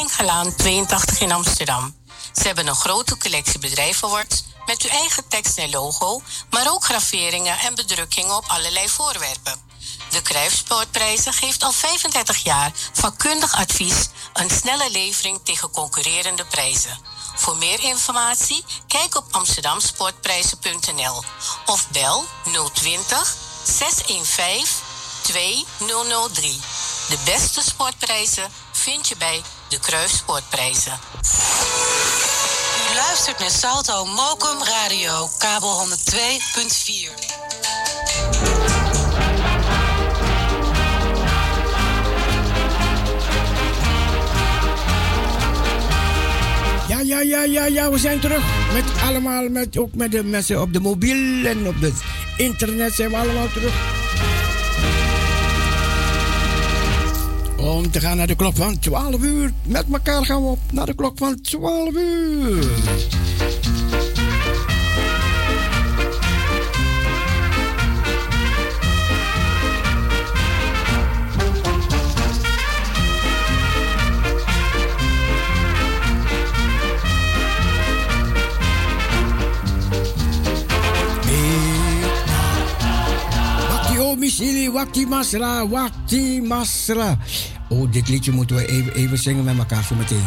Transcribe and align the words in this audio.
Heitingalaan 0.00 0.54
82 0.56 1.20
in 1.20 1.32
Amsterdam. 1.32 1.94
Ze 2.32 2.42
hebben 2.42 2.66
een 2.66 2.74
grote 2.74 3.16
collectie 3.16 3.58
bedrijvenworts 3.58 4.44
met 4.66 4.82
uw 4.82 4.90
eigen 4.90 5.28
tekst 5.28 5.58
en 5.58 5.70
logo, 5.70 6.22
maar 6.50 6.72
ook 6.72 6.84
graveringen 6.84 7.58
en 7.58 7.74
bedrukkingen 7.74 8.36
op 8.36 8.44
allerlei 8.46 8.88
voorwerpen. 8.88 9.60
De 10.10 10.22
Kruifsportprijzen 10.22 11.32
geeft 11.32 11.62
al 11.62 11.72
35 11.72 12.36
jaar 12.36 12.72
vakkundig 12.92 13.54
advies, 13.54 14.08
een 14.32 14.50
snelle 14.50 14.90
levering 14.90 15.40
tegen 15.44 15.70
concurrerende 15.70 16.44
prijzen. 16.44 16.98
Voor 17.34 17.56
meer 17.56 17.80
informatie 17.82 18.64
kijk 18.86 19.16
op 19.16 19.24
amsterdamsportprijzen.nl 19.30 21.22
of 21.66 21.88
bel 21.90 22.24
020 22.72 23.36
615 23.64 24.66
2003. 25.22 26.60
De 27.08 27.18
beste 27.24 27.62
sportprijzen 27.62 28.52
vind 28.72 29.08
je 29.08 29.16
bij 29.16 29.42
de 29.70 29.78
Kruissportprijzen. 29.78 30.92
U 32.90 32.94
luistert 32.94 33.38
naar 33.38 33.50
Salto 33.50 34.04
Mokum 34.04 34.58
Radio, 34.62 35.30
kabel 35.38 35.86
102.4. 35.86 35.94
Ja, 46.88 47.00
ja, 47.00 47.20
ja, 47.20 47.42
ja, 47.42 47.64
ja, 47.64 47.90
we 47.90 47.98
zijn 47.98 48.20
terug. 48.20 48.42
Met 48.72 48.84
allemaal, 49.04 49.48
met, 49.48 49.78
ook 49.78 49.94
met 49.94 50.12
de 50.12 50.24
mensen 50.24 50.60
op 50.60 50.72
de 50.72 50.80
mobiel 50.80 51.46
en 51.46 51.66
op 51.66 51.80
het 51.80 52.02
internet 52.36 52.94
zijn 52.94 53.10
we 53.10 53.16
allemaal 53.16 53.48
terug. 53.52 53.74
Om 57.60 57.90
te 57.90 58.00
gaan 58.00 58.16
naar 58.16 58.26
de 58.26 58.34
klok 58.34 58.56
van 58.56 58.78
12 58.78 59.22
uur. 59.22 59.52
Met 59.62 59.84
elkaar 59.92 60.24
gaan 60.24 60.42
we 60.42 60.48
op 60.48 60.58
naar 60.72 60.86
de 60.86 60.94
klok 60.94 61.18
van 61.18 61.40
12 61.40 61.94
uur. 61.94 62.64
Misili, 84.30 84.70
Wakti 84.70 85.06
Masra, 85.06 85.64
Wakti 85.66 86.40
Masra. 86.40 87.18
Oh, 87.68 87.92
dit 87.92 88.08
liedje 88.08 88.32
moeten 88.32 88.56
we 88.56 88.66
even, 88.66 88.94
even 88.94 89.18
zingen 89.18 89.44
met 89.44 89.58
elkaar 89.58 89.84
zo 89.84 89.94
meteen. 89.94 90.22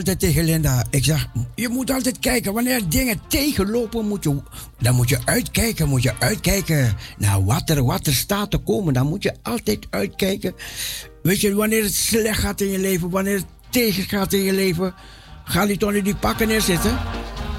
Altijd 0.00 0.20
tegen 0.20 0.44
Linda, 0.44 0.84
ik 0.90 1.04
zeg, 1.04 1.28
je 1.54 1.68
moet 1.68 1.90
altijd 1.90 2.18
kijken, 2.18 2.52
wanneer 2.52 2.88
dingen 2.88 3.20
tegenlopen, 3.26 4.08
moet 4.08 4.24
je, 4.24 4.36
dan 4.78 4.94
moet 4.94 5.08
je 5.08 5.18
uitkijken, 5.24 5.88
moet 5.88 6.02
je 6.02 6.12
uitkijken 6.18 6.96
naar 7.18 7.44
wat 7.44 7.70
er, 7.70 7.84
wat 7.84 8.06
er 8.06 8.14
staat 8.14 8.50
te 8.50 8.58
komen. 8.58 8.94
Dan 8.94 9.06
moet 9.06 9.22
je 9.22 9.34
altijd 9.42 9.86
uitkijken. 9.90 10.54
Weet 11.22 11.40
je, 11.40 11.54
wanneer 11.54 11.82
het 11.82 11.94
slecht 11.94 12.40
gaat 12.40 12.60
in 12.60 12.68
je 12.68 12.78
leven, 12.78 13.10
wanneer 13.10 13.36
het 13.36 13.46
tegen 13.70 14.02
gaat 14.02 14.32
in 14.32 14.42
je 14.42 14.52
leven, 14.52 14.94
ga 15.44 15.64
niet 15.64 15.84
onder 15.84 16.04
die 16.04 16.16
pakken 16.16 16.48
neerzitten. 16.48 16.98
Hij 16.98 17.49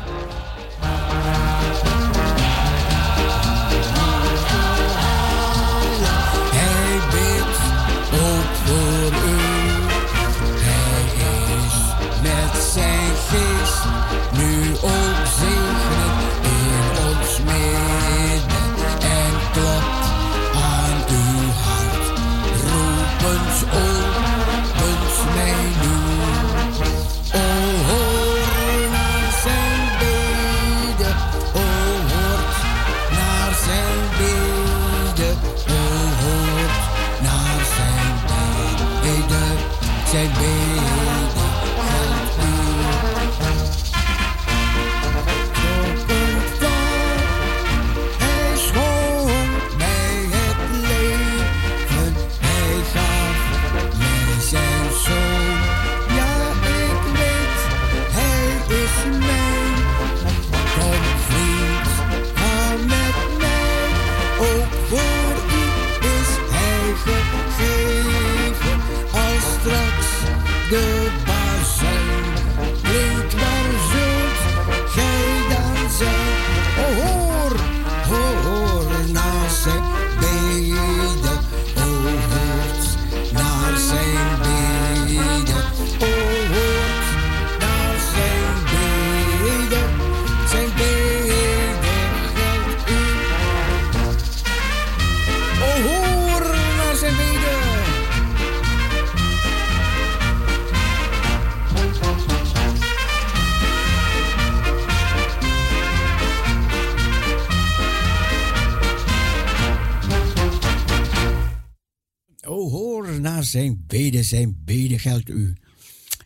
zijn 114.24 114.62
beden, 114.66 115.00
geldt 115.00 115.30
u. 115.30 115.54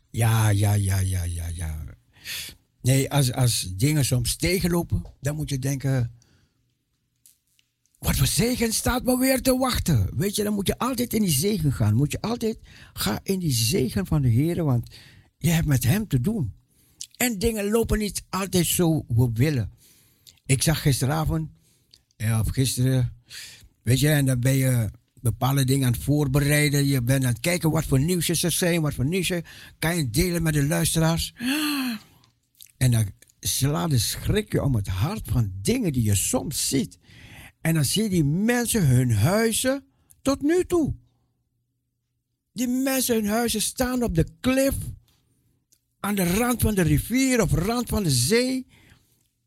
Ja, 0.09 0.49
ja, 0.49 0.73
ja, 0.73 0.99
ja, 0.99 1.23
ja, 1.23 1.47
ja. 1.47 1.83
Nee, 2.81 3.11
als, 3.11 3.33
als 3.33 3.73
dingen 3.75 4.05
soms 4.05 4.35
tegenlopen, 4.35 5.03
dan 5.21 5.35
moet 5.35 5.49
je 5.49 5.59
denken... 5.59 6.11
Wat 7.99 8.15
voor 8.15 8.27
zegen 8.27 8.73
staat 8.73 9.03
me 9.03 9.17
weer 9.17 9.41
te 9.41 9.57
wachten. 9.57 10.09
Weet 10.17 10.35
je, 10.35 10.43
dan 10.43 10.53
moet 10.53 10.67
je 10.67 10.77
altijd 10.77 11.13
in 11.13 11.21
die 11.21 11.31
zegen 11.31 11.73
gaan. 11.73 11.95
Moet 11.95 12.11
je 12.11 12.21
altijd, 12.21 12.59
ga 12.93 13.19
in 13.23 13.39
die 13.39 13.51
zegen 13.51 14.05
van 14.05 14.21
de 14.21 14.27
Heer, 14.27 14.63
want 14.63 14.95
Je 15.37 15.49
hebt 15.49 15.67
met 15.67 15.83
hem 15.83 16.07
te 16.07 16.21
doen. 16.21 16.53
En 17.17 17.39
dingen 17.39 17.69
lopen 17.69 17.99
niet 17.99 18.23
altijd 18.29 18.65
zo 18.65 19.05
we 19.07 19.29
willen. 19.33 19.71
Ik 20.45 20.61
zag 20.61 20.81
gisteravond, 20.81 21.49
of 22.17 22.49
gisteren, 22.49 23.13
weet 23.81 23.99
je, 23.99 24.09
en 24.09 24.25
dan 24.25 24.39
ben 24.39 24.55
je 24.55 24.89
bepaalde 25.31 25.63
dingen 25.63 25.87
aan 25.87 25.93
het 25.93 26.03
voorbereiden. 26.03 26.85
Je 26.85 27.01
bent 27.01 27.23
aan 27.23 27.31
het 27.31 27.39
kijken 27.39 27.71
wat 27.71 27.85
voor 27.85 27.99
nieuwsjes 27.99 28.43
er 28.43 28.51
zijn, 28.51 28.81
wat 28.81 28.93
voor 28.93 29.05
nieuwsjes 29.05 29.41
kan 29.79 29.95
je 29.95 30.09
delen 30.09 30.43
met 30.43 30.53
de 30.53 30.65
luisteraars. 30.65 31.33
En 32.77 32.91
dan 32.91 33.05
slaat 33.39 33.89
de 33.89 33.97
schrik 33.97 34.51
je 34.51 34.63
om 34.63 34.75
het 34.75 34.87
hart 34.87 35.27
van 35.27 35.51
dingen 35.61 35.93
die 35.93 36.03
je 36.03 36.15
soms 36.15 36.69
ziet. 36.69 36.97
En 37.61 37.73
dan 37.73 37.85
zie 37.85 38.03
je 38.03 38.09
die 38.09 38.23
mensen 38.23 38.87
hun 38.87 39.11
huizen 39.11 39.83
tot 40.21 40.41
nu 40.41 40.65
toe. 40.65 40.95
Die 42.53 42.67
mensen 42.67 43.15
hun 43.15 43.27
huizen 43.27 43.61
staan 43.61 44.03
op 44.03 44.15
de 44.15 44.27
klif, 44.39 44.75
aan 45.99 46.15
de 46.15 46.33
rand 46.33 46.61
van 46.61 46.75
de 46.75 46.81
rivier 46.81 47.41
of 47.41 47.51
rand 47.51 47.89
van 47.89 48.03
de 48.03 48.11
zee. 48.11 48.67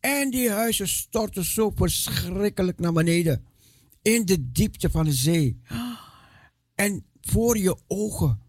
En 0.01 0.31
die 0.31 0.51
huizen 0.51 0.89
storten 0.89 1.45
zo 1.45 1.73
verschrikkelijk 1.75 2.79
naar 2.79 2.93
beneden. 2.93 3.48
In 4.09 4.25
de 4.25 4.53
diepte 4.53 4.91
van 4.91 5.05
de 5.05 5.13
zee. 5.13 5.61
En 6.75 7.05
voor 7.21 7.59
je 7.59 7.77
ogen 7.87 8.41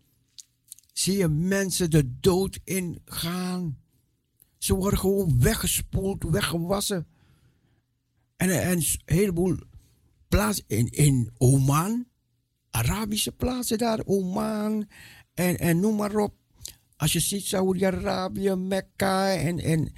zie 0.94 1.18
je 1.18 1.28
mensen 1.28 1.90
de 1.90 2.20
dood 2.20 2.60
ingaan. 2.64 3.78
Ze 4.58 4.76
worden 4.76 5.00
gewoon 5.00 5.42
weggespoeld, 5.42 6.24
weggewassen. 6.24 7.08
En, 8.36 8.62
en 8.62 8.78
een 8.78 8.86
heleboel 9.06 9.58
plaatsen 10.28 10.64
in, 10.68 10.88
in 10.90 11.32
Oman, 11.38 12.06
Arabische 12.70 13.32
plaatsen 13.32 13.78
daar, 13.78 14.00
Oman 14.06 14.88
en, 15.34 15.58
en 15.58 15.80
noem 15.80 15.96
maar 15.96 16.16
op. 16.16 16.34
Als 16.96 17.14
je 17.14 17.20
ziet 17.20 17.46
Saudi-Arabië, 17.46 18.56
Mekka 18.56 19.34
en, 19.34 19.60
en, 19.60 19.94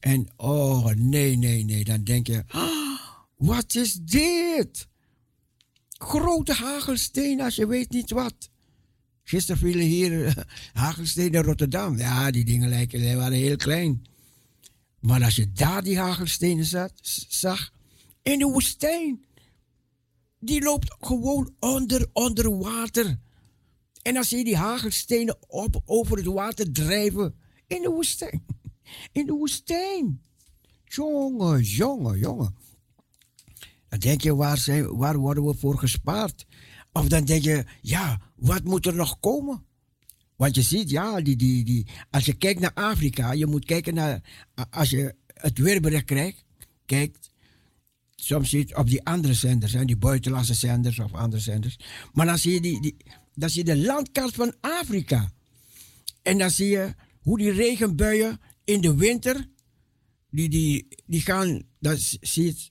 en 0.00 0.28
oh 0.36 0.86
nee, 0.86 1.36
nee, 1.36 1.64
nee, 1.64 1.84
dan 1.84 2.04
denk 2.04 2.26
je, 2.26 2.44
wat 3.38 3.74
is 3.74 3.92
dit? 3.94 4.88
Grote 5.88 6.52
hagelstenen 6.52 7.44
als 7.44 7.54
je 7.54 7.66
weet 7.66 7.90
niet 7.90 8.10
wat. 8.10 8.50
Gisteren 9.22 9.60
vielen 9.60 9.86
hier 9.86 10.46
hagelstenen 10.72 11.32
in 11.32 11.46
Rotterdam. 11.46 11.98
Ja, 11.98 12.30
die 12.30 12.44
dingen 12.44 12.68
lijken, 12.68 13.00
die 13.00 13.16
waren 13.16 13.38
heel 13.38 13.56
klein. 13.56 14.06
Maar 15.00 15.24
als 15.24 15.36
je 15.36 15.52
daar 15.52 15.82
die 15.82 15.98
hagelstenen 15.98 16.64
zat, 16.64 16.92
zag, 17.28 17.72
in 18.22 18.38
de 18.38 18.44
woestijn, 18.44 19.24
die 20.40 20.62
loopt 20.62 20.96
gewoon 21.00 21.54
onder, 21.58 22.08
onder 22.12 22.58
water. 22.58 23.18
En 24.02 24.24
zie 24.24 24.38
je 24.38 24.44
die 24.44 24.56
hagelstenen 24.56 25.36
op, 25.48 25.82
over 25.84 26.16
het 26.16 26.26
water 26.26 26.72
drijven. 26.72 27.34
In 27.66 27.82
de 27.82 27.88
woestijn. 27.90 28.46
In 29.12 29.26
de 29.26 29.32
woestijn. 29.32 30.22
Jongen, 30.84 31.62
jongen, 31.62 32.18
jongen. 32.18 32.56
Dan 33.88 33.98
denk 33.98 34.20
je, 34.20 34.34
waar, 34.34 34.58
zijn, 34.58 34.96
waar 34.96 35.16
worden 35.16 35.44
we 35.44 35.54
voor 35.54 35.78
gespaard? 35.78 36.46
Of 36.92 37.08
dan 37.08 37.24
denk 37.24 37.42
je, 37.42 37.64
ja, 37.80 38.20
wat 38.34 38.64
moet 38.64 38.86
er 38.86 38.94
nog 38.94 39.20
komen? 39.20 39.64
Want 40.36 40.54
je 40.54 40.62
ziet, 40.62 40.90
ja, 40.90 41.20
die, 41.20 41.36
die, 41.36 41.64
die, 41.64 41.86
als 42.10 42.24
je 42.24 42.32
kijkt 42.32 42.60
naar 42.60 42.74
Afrika, 42.74 43.32
je 43.32 43.46
moet 43.46 43.64
kijken 43.64 43.94
naar, 43.94 44.22
als 44.70 44.90
je 44.90 45.14
het 45.26 45.58
weerbericht 45.58 46.04
krijgt, 46.04 46.44
kijkt, 46.86 47.30
soms 48.14 48.50
het 48.50 48.76
op 48.76 48.88
die 48.88 49.04
andere 49.04 49.34
zenders, 49.34 49.72
hè, 49.72 49.84
die 49.84 49.96
buitenlandse 49.96 50.54
zenders 50.54 50.98
of 50.98 51.14
andere 51.14 51.42
zenders. 51.42 51.78
Maar 52.12 52.26
dan 52.26 52.38
zie 52.38 52.52
je, 52.52 52.60
die, 52.60 52.80
die, 52.80 52.96
dan 53.34 53.50
zie 53.50 53.66
je 53.66 53.74
de 53.74 53.80
landkaart 53.80 54.34
van 54.34 54.54
Afrika. 54.60 55.32
En 56.22 56.38
dan 56.38 56.50
zie 56.50 56.68
je 56.68 56.94
hoe 57.20 57.38
die 57.38 57.50
regenbuien 57.50 58.40
in 58.64 58.80
de 58.80 58.94
winter, 58.94 59.48
die, 60.30 60.48
die, 60.48 60.88
die 61.06 61.20
gaan, 61.20 61.62
dat 61.80 62.16
zie 62.20 62.44
je 62.44 62.70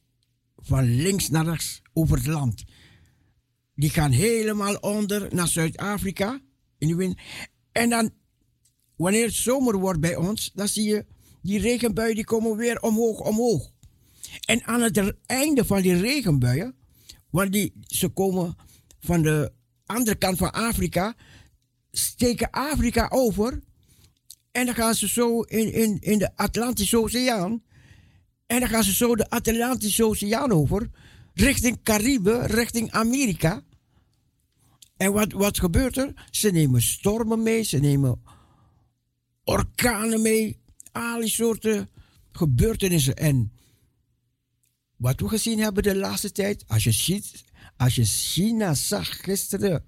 van 0.68 0.96
links 0.96 1.30
naar 1.30 1.46
rechts 1.46 1.81
over 1.94 2.18
het 2.18 2.28
land. 2.28 2.64
Die 3.75 3.90
gaan 3.90 4.12
helemaal 4.12 4.75
onder 4.75 5.36
naar 5.36 5.48
Zuid-Afrika 5.48 6.42
in 6.78 6.88
de 6.88 6.96
winter. 6.96 7.24
En 7.72 7.90
dan, 7.90 8.12
wanneer 8.96 9.25
het 9.25 9.36
zomer 9.36 9.78
wordt 9.78 10.00
bij 10.00 10.16
ons, 10.16 10.52
dan 10.54 10.68
zie 10.68 10.88
je 10.88 11.06
die 11.42 11.60
regenbuien 11.60 12.16
die 12.16 12.24
komen 12.24 12.58
weer 12.58 12.81
omhoog, 12.81 13.19
omhoog. 13.19 13.72
En 14.46 14.64
aan 14.64 14.81
het 14.81 15.14
einde 15.25 15.66
van 15.66 15.81
die 15.81 15.96
regenbuien, 15.96 16.75
want 17.30 17.52
die, 17.52 17.74
ze 17.88 18.08
komen 18.08 18.56
van 19.00 19.22
de 19.22 19.52
andere 19.86 20.16
kant 20.16 20.38
van 20.38 20.52
Afrika, 20.52 21.16
steken 21.92 22.50
Afrika 22.52 23.08
over. 23.10 23.60
En 24.52 24.66
dan 24.66 24.75
gaan 24.75 24.96
ze 24.96 25.08
zo 25.08 25.42
in, 25.42 25.74
in, 25.74 26.00
in 26.00 26.18
de 26.18 26.36
Atlantische 26.36 27.00
Oceaan. 27.00 27.64
En 28.48 28.60
dan 28.60 28.70
gaan 28.70 28.84
ze 28.84 28.94
zo 28.94 29.16
de 29.16 29.30
Atlantische 29.30 30.06
Oceaan 30.06 30.52
over, 30.52 30.90
richting 31.34 31.84
Caribe, 31.84 32.46
richting 32.46 32.92
Amerika. 32.92 33.64
En 34.98 35.14
wat, 35.14 35.32
wat 35.32 35.60
gebeurt 35.60 35.98
er? 35.98 36.14
Ze 36.32 36.50
nemen 36.50 36.82
stormen 36.82 37.44
mee, 37.44 37.64
ze 37.64 37.78
nemen 37.78 38.22
orkanen 39.44 40.22
mee, 40.22 40.60
al 40.92 41.20
die 41.20 41.30
soorten 41.30 41.90
gebeurtenissen. 42.32 43.16
En 43.16 43.52
wat 44.96 45.20
we 45.20 45.28
gezien 45.28 45.60
hebben 45.60 45.84
de 45.84 45.96
laatste 45.96 46.32
tijd, 46.32 46.64
als 46.68 46.84
je, 46.84 46.92
ziet, 46.92 47.44
als 47.78 47.96
je 47.96 48.06
China 48.06 48.74
zag 48.74 49.22
gisteren. 49.22 49.86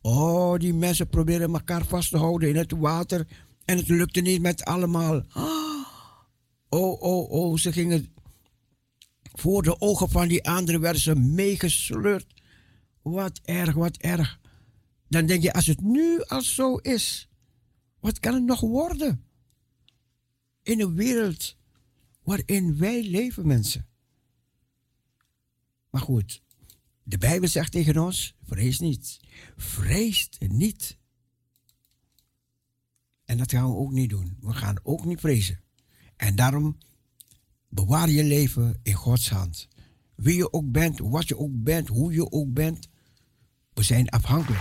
Oh, 0.00 0.58
die 0.58 0.74
mensen 0.74 1.08
proberen 1.08 1.52
elkaar 1.52 1.84
vast 1.84 2.10
te 2.10 2.16
houden 2.16 2.48
in 2.48 2.56
het 2.56 2.72
water. 2.72 3.26
En 3.64 3.76
het 3.76 3.88
lukte 3.88 4.20
niet 4.20 4.42
met 4.42 4.64
allemaal. 4.64 5.22
Oh, 5.34 5.77
oh, 6.68 7.30
oh, 7.30 7.56
ze 7.56 7.72
gingen. 7.72 8.08
Voor 9.32 9.62
de 9.62 9.80
ogen 9.80 10.10
van 10.10 10.28
die 10.28 10.48
anderen 10.48 10.80
werden 10.80 11.02
ze 11.02 11.14
meegesleurd. 11.14 12.26
Wat 13.02 13.40
erg, 13.44 13.74
wat 13.74 13.96
erg. 13.96 14.40
Dan 15.08 15.26
denk 15.26 15.42
je, 15.42 15.52
als 15.52 15.66
het 15.66 15.80
nu 15.80 16.22
al 16.22 16.42
zo 16.42 16.76
is, 16.76 17.28
wat 18.00 18.20
kan 18.20 18.34
het 18.34 18.44
nog 18.44 18.60
worden? 18.60 19.24
In 20.62 20.80
een 20.80 20.94
wereld 20.94 21.56
waarin 22.22 22.78
wij 22.78 23.02
leven, 23.02 23.46
mensen. 23.46 23.86
Maar 25.90 26.00
goed, 26.00 26.42
de 27.02 27.18
Bijbel 27.18 27.48
zegt 27.48 27.72
tegen 27.72 27.98
ons: 27.98 28.34
vrees 28.42 28.78
niet. 28.78 29.20
Vrees 29.56 30.28
niet. 30.38 30.98
En 33.24 33.38
dat 33.38 33.50
gaan 33.50 33.70
we 33.70 33.76
ook 33.76 33.92
niet 33.92 34.10
doen. 34.10 34.36
We 34.40 34.52
gaan 34.52 34.76
ook 34.82 35.04
niet 35.04 35.20
vrezen. 35.20 35.60
En 36.18 36.36
daarom 36.36 36.76
bewaar 37.68 38.10
je 38.10 38.24
leven 38.24 38.80
in 38.82 38.92
Gods 38.92 39.30
hand. 39.30 39.68
Wie 40.14 40.36
je 40.36 40.52
ook 40.52 40.72
bent, 40.72 40.98
wat 40.98 41.28
je 41.28 41.38
ook 41.38 41.50
bent, 41.52 41.88
hoe 41.88 42.12
je 42.12 42.32
ook 42.32 42.52
bent, 42.52 42.88
we 43.74 43.82
zijn 43.82 44.08
afhankelijk. 44.08 44.60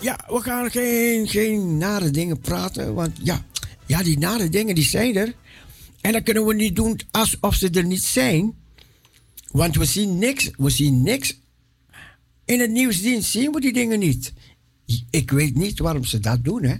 Ja, 0.00 0.18
we 0.26 0.40
gaan 0.40 0.70
geen, 0.70 1.28
geen 1.28 1.78
nare 1.78 2.10
dingen 2.10 2.40
praten, 2.40 2.94
want 2.94 3.18
ja, 3.22 3.44
ja, 3.86 4.02
die 4.02 4.18
nare 4.18 4.48
dingen 4.48 4.74
die 4.74 4.84
zijn 4.84 5.16
er. 5.16 5.34
En 6.00 6.12
dan 6.12 6.22
kunnen 6.22 6.46
we 6.46 6.54
niet 6.54 6.76
doen 6.76 7.00
alsof 7.10 7.54
ze 7.54 7.70
er 7.70 7.84
niet 7.84 8.02
zijn. 8.02 8.54
Want 9.50 9.76
we 9.76 9.84
zien 9.84 10.18
niks, 10.18 10.50
we 10.56 10.70
zien 10.70 11.02
niks. 11.02 11.38
In 12.44 12.60
het 12.60 12.70
nieuwsdienst 12.70 13.30
zien 13.30 13.52
we 13.52 13.60
die 13.60 13.72
dingen 13.72 13.98
niet. 13.98 14.32
Ik 15.10 15.30
weet 15.30 15.56
niet 15.56 15.78
waarom 15.78 16.04
ze 16.04 16.20
dat 16.20 16.44
doen, 16.44 16.62
hè. 16.62 16.76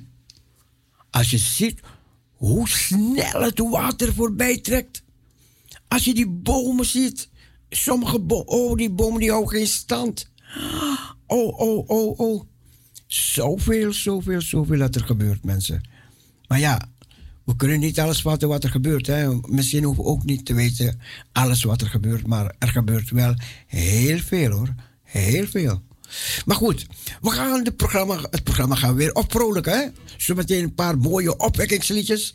Als 1.11 1.31
je 1.31 1.39
ziet 1.39 1.81
hoe 2.33 2.69
snel 2.69 3.43
het 3.43 3.59
water 3.59 4.15
voorbij 4.15 4.59
trekt. 4.59 5.03
Als 5.89 6.05
je 6.05 6.15
die 6.15 6.29
bomen 6.29 6.87
ziet. 6.87 7.29
Sommige 7.69 8.19
bomen, 8.19 8.49
oh, 8.49 8.77
die 8.77 8.91
bomen 8.91 9.21
die 9.21 9.31
houden 9.31 9.51
geen 9.51 9.67
stand. 9.67 10.31
Oh, 11.27 11.61
oh, 11.61 11.89
oh, 11.89 12.19
oh. 12.19 12.43
Zoveel, 13.07 13.93
zoveel, 13.93 14.41
zoveel 14.41 14.79
dat 14.79 14.95
er 14.95 15.05
gebeurt, 15.05 15.45
mensen. 15.45 15.89
Maar 16.47 16.59
ja, 16.59 16.89
we 17.45 17.57
kunnen 17.57 17.81
niet 17.81 18.01
alles 18.01 18.23
vatten 18.23 18.49
wat 18.49 18.65
er 18.65 18.71
gebeurt. 18.71 19.07
Hè. 19.07 19.35
Misschien 19.47 19.85
hoeven 19.85 20.05
we 20.05 20.11
ook 20.11 20.25
niet 20.25 20.47
te 20.47 20.55
weten 20.55 21.01
alles 21.33 21.63
wat 21.63 21.81
er 21.81 21.89
gebeurt. 21.89 22.27
Maar 22.27 22.55
er 22.59 22.69
gebeurt 22.69 23.11
wel 23.11 23.35
heel 23.67 24.19
veel 24.19 24.51
hoor. 24.51 24.75
Heel 25.03 25.47
veel. 25.47 25.83
Maar 26.45 26.57
goed, 26.57 26.87
we 27.21 27.31
gaan 27.31 27.65
het 27.65 27.77
programma, 27.77 28.19
het 28.31 28.45
programma 28.45 28.75
gaan 28.75 28.95
weer 28.95 29.13
opvrolijken. 29.15 29.95
Zometeen 30.17 30.63
een 30.63 30.75
paar 30.75 30.99
mooie 30.99 31.37
opwekkingsliedjes. 31.37 32.35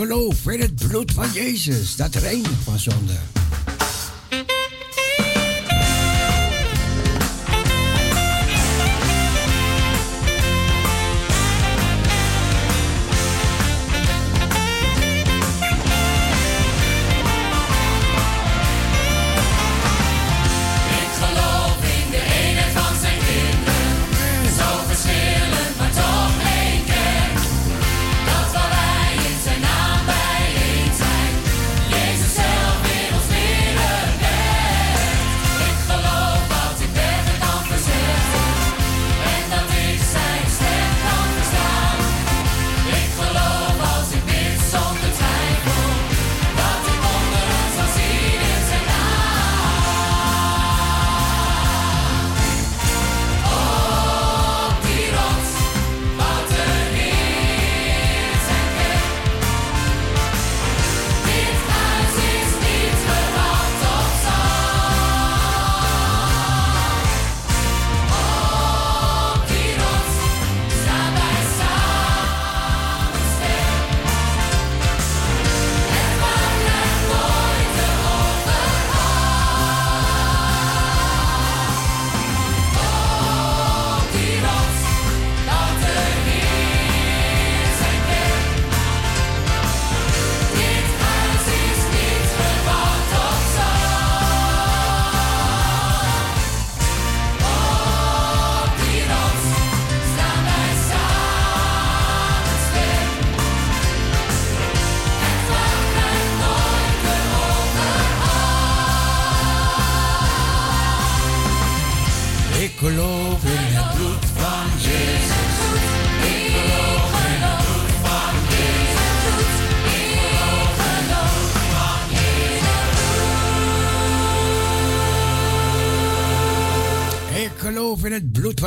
Geloof 0.00 0.46
in 0.46 0.60
het 0.60 0.74
bloed 0.74 1.12
van 1.12 1.32
Jezus, 1.32 1.96
dat 1.96 2.14
reinigt 2.14 2.62
van 2.64 2.78
zonde. 2.78 3.18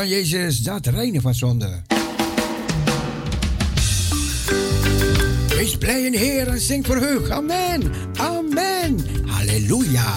Jezus, 0.08 0.60
dat 0.60 0.86
reinen 0.86 1.22
van 1.22 1.34
zonde. 1.34 1.82
Wees 5.48 5.78
blij 5.78 6.02
in 6.02 6.14
Heer 6.14 6.48
en 6.48 6.60
zing 6.60 6.86
verheugd. 6.86 7.30
Amen. 7.30 7.92
Amen. 8.18 9.00
Halleluja. 9.26 10.14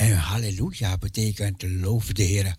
En 0.00 0.16
halleluja 0.16 0.96
betekent 0.98 1.62
loof 1.62 2.06
de 2.06 2.22
Heer. 2.22 2.56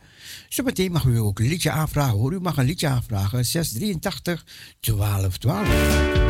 Zometeen 0.50 0.92
mag 0.92 1.04
u 1.04 1.20
ook 1.20 1.40
een 1.40 1.48
liedje 1.48 1.72
aanvragen 1.72 2.18
hoor. 2.18 2.34
U 2.34 2.40
mag 2.40 2.58
een 2.58 2.66
liedje 2.66 2.88
aanvragen. 2.88 3.46
683 3.46 4.46
12 4.80 5.38
12. 5.38 6.21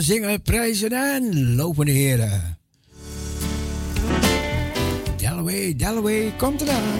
We 0.00 0.06
zingen, 0.06 0.42
prijzen 0.42 0.92
en 0.92 1.54
lopen 1.54 1.86
de 1.86 1.92
heren. 1.92 2.58
Delaway, 5.16 5.76
Delaway, 5.76 6.32
komt 6.36 6.60
eraan. 6.60 6.98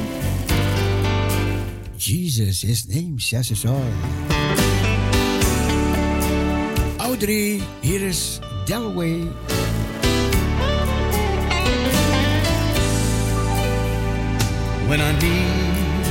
Jesus, 1.96 2.62
his 2.62 2.86
name 2.86 3.14
says 3.16 3.50
it 3.50 3.64
all. 3.64 3.92
Audrey, 6.96 7.60
hier 7.80 8.00
is. 8.00 8.38
When 14.86 15.00
I 15.00 15.12
need 15.12 16.06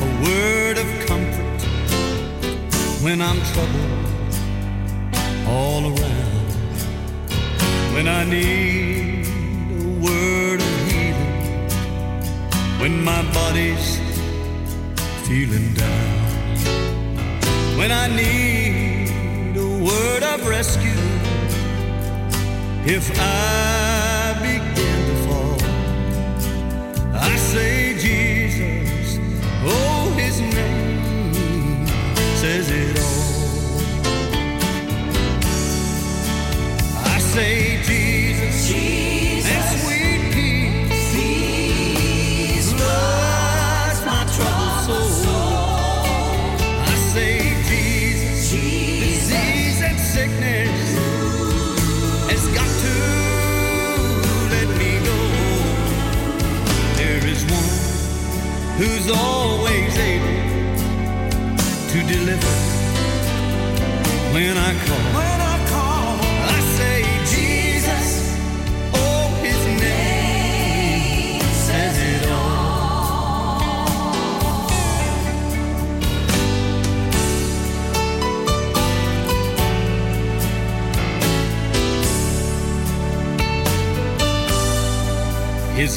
a 0.00 0.22
word 0.22 0.78
of 0.78 1.06
comfort, 1.06 1.62
when 3.02 3.20
I'm 3.20 3.40
troubled 3.52 4.10
all 5.46 5.84
around. 5.84 6.19
When 8.00 8.08
I 8.08 8.24
need 8.24 9.26
a 9.26 9.84
word 10.00 10.58
of 10.58 10.74
healing, 10.90 11.68
when 12.80 13.04
my 13.04 13.22
body's 13.30 13.98
feeling 15.28 15.74
down, 15.74 16.56
when 17.76 17.92
I 17.92 18.06
need 18.08 19.54
a 19.54 19.84
word 19.84 20.22
of 20.22 20.48
rescue, 20.48 21.04
if 22.86 23.10
I 23.20 24.32
begin 24.40 25.00
to 25.10 25.16
fall, 25.26 25.60
I 27.14 27.36
say, 27.36 27.98
Jesus, 27.98 29.18
oh, 29.62 30.10
his 30.16 30.40
name 30.40 31.86
says 32.36 32.70
it 32.70 32.98
all. 32.98 33.10
I 37.04 37.18
say 37.18 37.69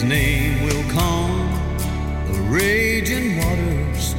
His 0.03 0.09
name 0.09 0.63
will 0.65 0.83
calm 0.91 1.31
the 2.27 2.37
raging 2.51 3.37
waters 3.37 4.15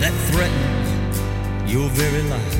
that 0.00 0.12
threaten 0.26 1.68
your 1.68 1.88
very 1.90 2.22
life. 2.22 2.54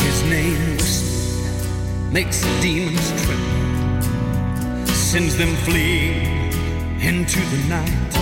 His 0.00 0.22
name 0.24 0.76
whisper 0.76 2.12
makes 2.12 2.42
demons 2.60 3.08
tremble, 3.22 4.86
sends 4.92 5.38
them 5.38 5.56
fleeing 5.64 6.52
into 7.00 7.40
the 7.40 7.66
night. 7.70 8.14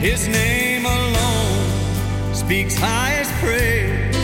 His 0.00 0.26
name 0.26 0.86
alone 0.86 2.34
speaks 2.34 2.74
highest 2.74 3.30
praise, 3.34 4.16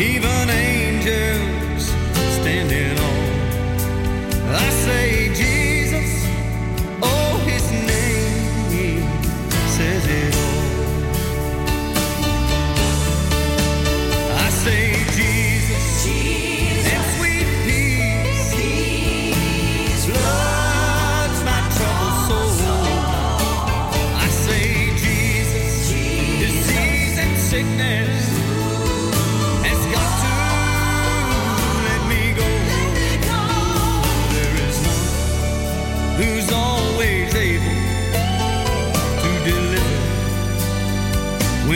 even 0.00 0.48
angels 0.48 1.88
standing 2.40 2.98
on 2.98 3.13
I 4.46 4.70
say 4.70 5.23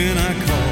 when 0.09 0.17
I 0.17 0.33
call. 0.33 0.68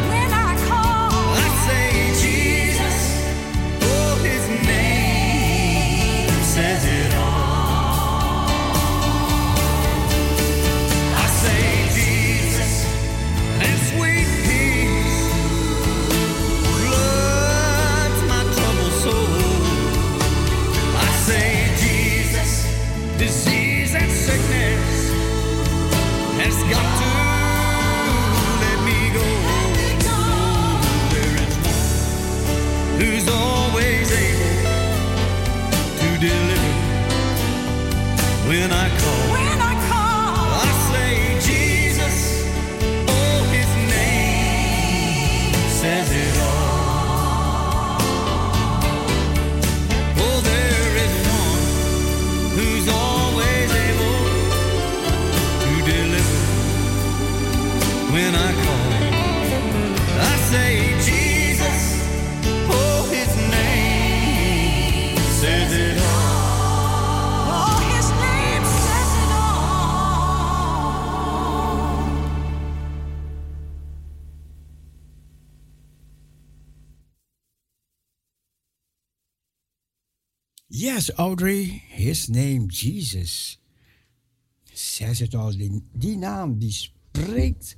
Audrey, 81.27 81.83
his 81.89 82.29
name 82.29 82.67
Jesus. 82.69 83.57
Says 84.73 85.19
het 85.19 85.33
al, 85.35 85.57
die, 85.57 85.83
die 85.91 86.17
naam 86.17 86.59
die 86.59 86.71
spreekt 86.71 87.75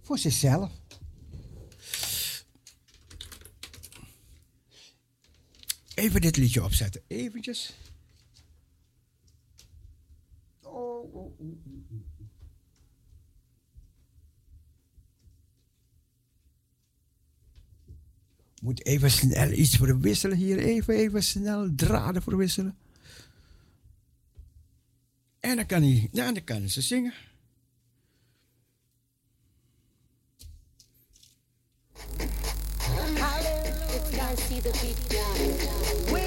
voor 0.00 0.18
zichzelf. 0.18 0.70
Even 5.94 6.20
dit 6.20 6.36
liedje 6.36 6.64
opzetten, 6.64 7.02
eventjes. 7.06 7.72
Oh, 10.62 11.14
oh, 11.14 11.40
oh, 11.40 11.81
Moet 18.62 18.84
even 18.84 19.10
snel 19.10 19.50
iets 19.50 19.76
verwisselen 19.76 20.36
hier. 20.36 20.58
Even, 20.58 20.94
even 20.94 21.22
snel 21.22 21.74
draden 21.76 22.22
verwisselen. 22.22 22.76
En 25.40 25.56
dan 25.56 25.66
kan 25.66 25.82
hij, 25.82 26.08
ja, 26.12 26.32
dan 26.32 26.44
kan 26.44 26.68
ze 26.68 26.80
zingen. 26.80 27.12
Hallelujah, 33.18 34.36
We 36.12 36.24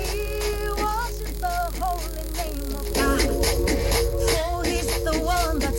worship 0.75 1.35
the 1.39 1.71
holy 1.79 2.23
name 2.35 2.75
of 2.75 2.87
God. 2.93 3.21
For 4.29 4.65
He's 4.65 5.03
the 5.03 5.19
one 5.19 5.59
that 5.59 5.75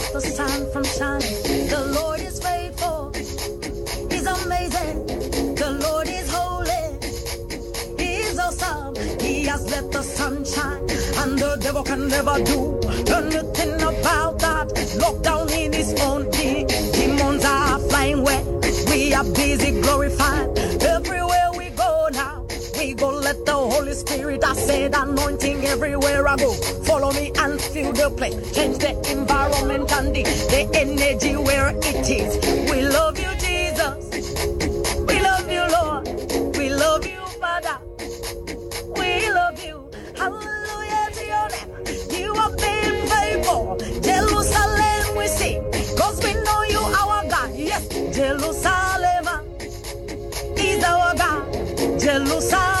stop 0.00 0.12
the 0.12 0.20
sun 0.20 0.70
from 0.72 0.84
shining. 0.84 1.68
The 1.68 1.92
Lord 1.94 2.20
is 2.20 2.40
faithful. 2.40 3.12
He's 4.10 4.26
amazing. 4.26 5.06
The 5.54 5.70
Lord 5.82 6.08
is 6.08 6.28
holy. 6.30 6.84
He's 7.98 8.38
awesome. 8.38 8.94
He 9.20 9.44
has 9.44 9.70
let 9.70 9.92
the 9.92 10.02
sun 10.02 10.44
shine, 10.44 10.82
and 11.22 11.38
the 11.38 11.56
devil 11.60 11.82
can 11.82 12.08
never 12.08 12.42
do 12.42 12.78
anything 13.18 13.74
about 13.82 14.38
that. 14.40 14.96
Locked 14.96 15.22
down 15.22 15.52
in 15.52 15.72
his 15.72 15.92
own 16.00 16.30
key. 16.32 16.64
Demons 16.92 17.44
are 17.44 17.78
flying 17.78 18.22
where 18.22 18.44
we 18.90 19.14
are 19.14 19.24
busy 19.24 19.80
glorifying. 19.80 20.56
Everywhere 20.82 21.50
go 22.92 23.08
let 23.08 23.46
the 23.46 23.52
Holy 23.54 23.94
Spirit. 23.94 24.44
Said 24.54 24.94
anointing 24.94 25.64
everywhere 25.64 26.26
I 26.28 26.36
go. 26.36 26.52
Follow 26.84 27.12
me 27.12 27.32
and 27.38 27.60
feel 27.60 27.92
the 27.92 28.10
place. 28.10 28.34
Change 28.54 28.78
the 28.78 28.92
environment 29.10 29.90
and 29.92 30.14
the, 30.14 30.22
the 30.22 30.68
energy 30.74 31.36
where 31.36 31.70
it 31.70 32.08
is. 32.08 32.36
We 32.70 32.82
love 32.82 33.18
you, 33.18 33.30
Jesus. 33.38 34.10
We 35.08 35.20
love 35.20 35.50
you, 35.50 35.64
Lord. 35.76 36.56
We 36.56 36.70
love 36.70 37.06
you, 37.06 37.20
Father. 37.40 37.78
We 38.96 39.30
love 39.30 39.64
you. 39.64 39.90
Hallelujah 40.16 41.08
to 41.14 41.26
your 41.26 41.48
name. 41.50 41.70
You 42.10 42.34
have 42.34 42.56
been 42.56 43.06
faithful. 43.08 43.76
Jerusalem 44.00 45.16
we 45.16 45.26
sing. 45.28 45.62
Cause 45.96 46.22
we 46.24 46.34
know 46.34 46.62
you 46.70 46.80
our 46.80 47.28
God. 47.28 47.50
Yes, 47.54 47.88
Jerusalem 47.88 49.26
is 50.56 50.84
our 50.84 51.14
God. 51.16 51.52
Jerusalem 52.00 52.73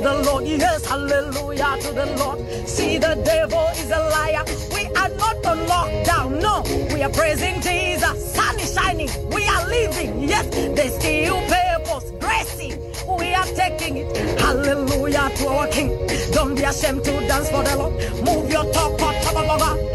the 0.00 0.14
Lord. 0.24 0.46
Yes, 0.46 0.86
hallelujah 0.86 1.76
to 1.82 1.92
the 1.92 2.06
Lord. 2.18 2.68
See, 2.68 2.98
the 2.98 3.14
devil 3.24 3.66
is 3.76 3.90
a 3.90 3.98
liar. 3.98 4.44
We 4.74 4.86
are 4.96 5.08
not 5.16 5.46
on 5.46 5.58
lockdown. 5.66 6.40
No, 6.40 6.62
we 6.94 7.02
are 7.02 7.10
praising 7.10 7.60
Jesus. 7.60 8.34
Sun 8.34 8.58
is 8.58 8.74
shining. 8.74 9.10
We 9.30 9.46
are 9.46 9.68
living. 9.68 10.28
Yes, 10.28 10.48
there's 10.50 10.94
still 10.94 11.40
purpose. 11.48 12.10
Gracie, 12.18 12.76
we 13.18 13.34
are 13.34 13.46
taking 13.46 13.98
it. 13.98 14.40
Hallelujah 14.40 15.30
to 15.36 15.48
our 15.48 15.68
King. 15.68 15.90
Don't 16.32 16.54
be 16.54 16.62
ashamed 16.62 17.04
to 17.04 17.12
dance 17.26 17.50
for 17.50 17.62
the 17.62 17.76
Lord. 17.76 17.94
Move 18.24 18.50
your 18.50 18.64
top, 18.72 18.96
top, 18.98 19.14
top, 19.22 19.34
top, 19.34 19.58
top. 19.58 19.89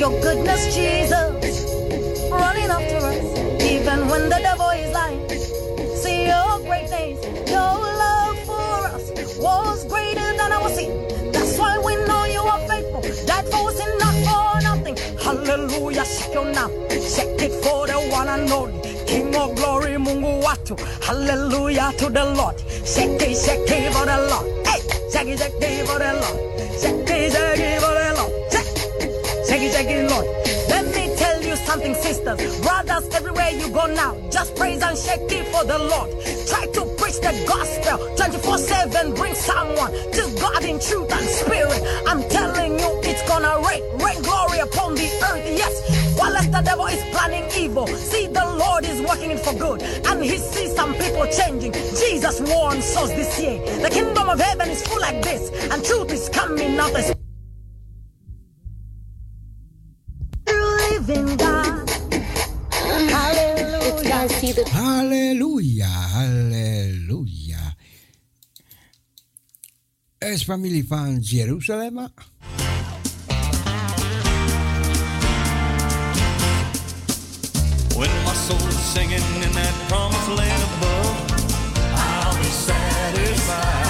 Your 0.00 0.18
goodness, 0.22 0.74
Jesus, 0.74 2.30
running 2.32 2.70
after 2.70 3.04
us. 3.04 3.62
Even 3.62 4.08
when 4.08 4.30
the 4.30 4.38
devil 4.40 4.70
is 4.70 4.94
lying. 4.94 5.28
See 5.94 6.24
your 6.26 6.58
greatness, 6.60 7.20
your 7.50 7.76
love 8.00 8.38
for 8.46 8.86
us 8.96 9.36
was 9.36 9.84
greater 9.84 10.24
than 10.38 10.52
our 10.52 10.70
sin. 10.70 10.90
That's 11.32 11.58
why 11.58 11.76
we 11.84 11.96
know 12.06 12.24
you 12.24 12.40
are 12.40 12.60
faithful. 12.60 13.02
Died 13.26 13.44
for 13.48 13.68
us 13.68 13.78
not 14.00 14.14
for 14.24 14.62
nothing. 14.62 14.96
Hallelujah, 15.18 16.06
shake 16.06 16.32
your 16.32 16.50
now. 16.50 16.70
Shake 16.88 17.42
it 17.42 17.62
for 17.62 17.86
the 17.86 18.00
one 18.10 18.28
and 18.28 18.50
only. 18.50 18.80
King 19.04 19.36
of 19.36 19.54
glory, 19.54 19.98
Mungu 19.98 20.42
watu. 20.42 20.80
Hallelujah 21.02 21.92
to 21.98 22.08
the 22.08 22.24
Lord. 22.24 22.58
Shake 22.86 23.20
it, 23.20 23.36
shake 23.36 23.68
it 23.68 23.92
for 23.92 24.06
the 24.06 24.16
Lord. 24.30 24.66
Hey, 24.66 24.80
shake 25.12 25.28
it, 25.28 25.38
shake 25.38 25.60
it 25.60 25.86
for 25.86 25.98
the 25.98 26.14
Lord. 26.14 26.49
Something, 31.70 31.94
sisters, 31.94 32.60
brothers, 32.62 33.06
everywhere 33.14 33.50
you 33.50 33.68
go 33.70 33.86
now. 33.94 34.12
Just 34.28 34.56
praise 34.56 34.82
and 34.82 34.98
shake 34.98 35.30
it 35.30 35.46
for 35.54 35.62
the 35.64 35.78
Lord. 35.78 36.10
Try 36.50 36.66
to 36.76 36.82
preach 36.98 37.18
the 37.22 37.32
gospel 37.46 37.96
24 38.16 38.58
7. 38.58 39.14
Bring 39.14 39.34
someone 39.34 39.92
to 40.16 40.22
God 40.40 40.64
in 40.64 40.80
truth 40.80 41.12
and 41.12 41.26
spirit. 41.40 41.80
I'm 42.08 42.22
telling 42.28 42.72
you, 42.72 42.90
it's 43.06 43.22
gonna 43.28 43.54
rain, 43.68 43.82
rain 44.02 44.20
glory 44.22 44.58
upon 44.58 44.96
the 44.96 45.06
earth. 45.30 45.46
Yes, 45.62 45.74
while 46.18 46.34
the 46.34 46.60
devil 46.60 46.86
is 46.86 47.02
planning 47.14 47.46
evil, 47.56 47.86
see 47.86 48.26
the 48.26 48.46
Lord 48.62 48.84
is 48.84 49.00
working 49.02 49.30
it 49.30 49.38
for 49.38 49.54
good, 49.54 49.80
and 50.08 50.24
He 50.24 50.38
sees 50.38 50.74
some 50.74 50.92
people 50.94 51.26
changing. 51.38 51.72
Jesus 52.02 52.40
warns 52.50 52.96
us 52.96 53.10
this 53.10 53.40
year 53.40 53.58
the 53.78 53.90
kingdom 53.90 54.28
of 54.28 54.40
heaven 54.40 54.68
is 54.70 54.82
full 54.82 55.00
like 55.00 55.22
this, 55.22 55.42
and 55.70 55.84
truth 55.84 56.10
is 56.10 56.28
coming 56.30 56.80
out 56.80 57.19
Halleluja, 65.30 65.86
halleluja. 65.86 67.74
is 70.18 70.42
familie 70.42 70.84
van 70.88 71.20
Jeruzalem. 71.20 71.94
When 77.94 78.10
my 78.24 78.34
singing 78.92 79.42
in 79.42 79.52
that 79.52 79.74
promised 79.88 80.28
land 80.28 80.62
above, 80.74 81.16
I'll 81.94 82.36
be 82.36 82.50
satisfied. 82.50 83.86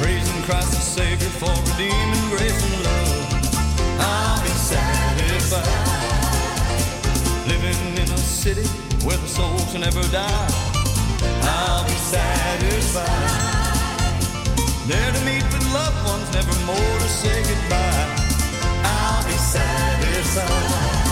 Praising 0.00 0.42
Christ 0.46 0.70
the 0.70 0.80
Savior 0.80 1.30
for 1.40 1.54
redeeming 1.72 2.30
grace 2.30 2.64
and 2.64 2.84
love. 2.84 3.13
City 8.54 8.68
where 9.04 9.16
the 9.16 9.26
soul 9.26 9.58
shall 9.70 9.80
never 9.80 10.02
die. 10.12 10.48
I'll 11.42 11.84
be 11.84 11.92
satisfied. 11.92 13.04
There 14.86 15.12
to 15.12 15.20
meet 15.24 15.44
with 15.52 15.72
loved 15.72 16.04
ones, 16.06 16.32
never 16.32 16.54
more 16.66 16.98
to 16.98 17.08
say 17.08 17.42
goodbye. 17.42 18.06
I'll 18.84 19.24
be 19.24 19.32
satisfied. 19.32 21.03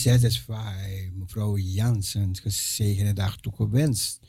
Satisfied. 0.00 1.10
Mevrouw 1.14 1.56
Jansen, 1.56 2.36
gezegende 2.36 3.12
dag 3.12 3.36
toegewenst. 3.36 4.20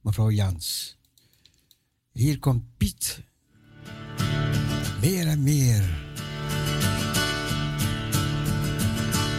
Mevrouw 0.00 0.30
Jans. 0.30 0.96
Hier 2.12 2.38
komt 2.38 2.62
Piet. 2.76 3.22
Meer 5.00 5.26
en 5.26 5.42
meer. 5.42 6.07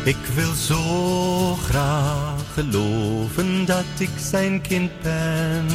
Ik 0.04 0.26
wil 0.36 0.54
zo 0.54 1.54
graag 1.54 2.54
geloven 2.54 3.66
dat 3.66 3.86
ik 3.98 4.10
zijn 4.18 4.62
kind 4.62 4.92
ben. 5.02 5.66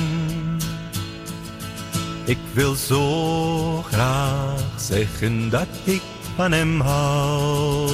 Ik 2.25 2.39
wil 2.53 2.75
zo 2.75 3.83
graag 3.83 4.61
zeggen 4.77 5.51
dat 5.51 5.69
ik 5.85 6.03
van 6.37 6.53
hem 6.53 6.81
houd. 6.81 7.93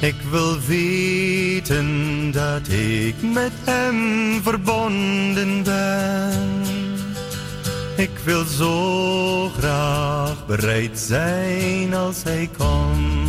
Ik 0.00 0.14
wil 0.30 0.60
weten 0.60 1.86
dat 2.30 2.68
ik 2.68 3.14
met 3.32 3.52
hem 3.64 4.42
verbonden 4.42 5.62
ben. 5.62 6.62
Ik 7.96 8.18
wil 8.24 8.44
zo 8.44 9.48
graag 9.48 10.46
bereid 10.46 10.98
zijn 10.98 11.94
als 11.94 12.22
hij 12.22 12.50
komt. 12.56 13.27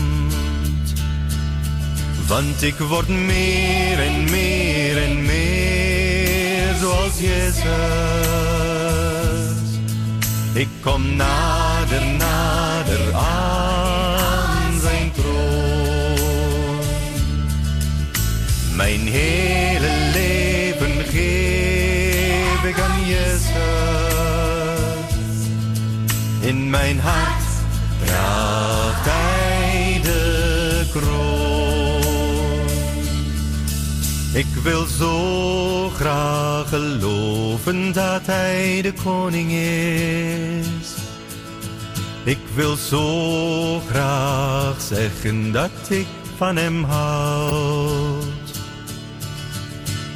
Want 2.30 2.64
ik 2.64 2.78
word 2.78 3.08
meer 3.08 4.00
en 4.00 4.24
meer 4.24 5.04
en 5.04 5.26
meer 5.26 6.76
zoals 6.80 7.20
Jezus. 7.20 7.64
Ik 10.54 10.68
kom 10.82 11.16
nader, 11.16 12.06
nader 12.18 13.14
aan 13.14 14.80
zijn 14.82 15.12
troon. 15.12 16.80
Mijn 18.76 19.08
hele 19.08 20.12
leven 20.14 21.06
geef 21.06 22.64
ik 22.64 22.80
aan 22.80 23.06
Jezus. 23.06 23.50
In 26.40 26.70
mijn 26.70 27.00
hart 27.00 27.44
draagt 28.06 29.06
hij 29.06 29.39
Ik 34.40 34.56
wil 34.64 34.86
zo 34.86 35.90
graag 35.90 36.70
geloven 36.70 37.94
dat 37.94 38.26
hij 38.26 38.82
de 38.82 38.94
koning 39.04 39.52
is. 39.52 40.94
Ik 42.24 42.38
wil 42.56 42.76
zo 42.76 43.80
graag 43.80 44.82
zeggen 44.82 45.52
dat 45.52 45.72
ik 45.90 46.08
van 46.38 46.56
hem 46.56 46.84
houd. 46.84 48.24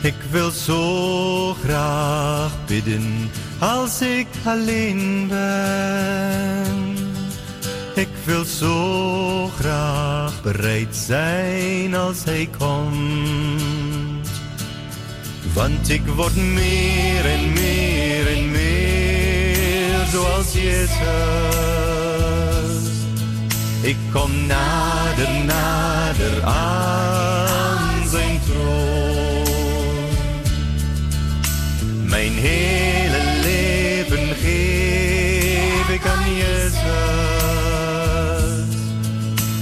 Ik 0.01 0.15
wil 0.31 0.51
zo 0.51 1.53
graag 1.53 2.65
bidden 2.65 3.29
als 3.59 4.01
ik 4.01 4.27
alleen 4.45 5.27
ben. 5.27 6.95
Ik 7.95 8.15
wil 8.25 8.43
zo 8.43 9.47
graag 9.47 10.41
bereid 10.41 10.95
zijn 10.95 11.95
als 11.95 12.23
hij 12.23 12.49
komt. 12.57 13.72
Want 15.53 15.89
ik 15.89 16.01
word 16.15 16.35
meer 16.35 17.25
en 17.25 17.53
meer 17.53 18.27
en 18.27 18.51
meer 18.51 20.05
zoals 20.11 20.53
Jezus. 20.53 20.91
Ik 23.81 23.95
kom 24.11 24.45
nader, 24.45 25.29
nader 25.45 26.43
aan 26.43 28.07
zijn 28.09 28.39
troon. 28.45 29.43
Mijn 32.03 32.31
hele 32.31 33.21
leven 33.41 34.35
geef 34.35 35.89
ik 35.89 36.05
aan 36.05 36.35
Jezus. 36.35 36.81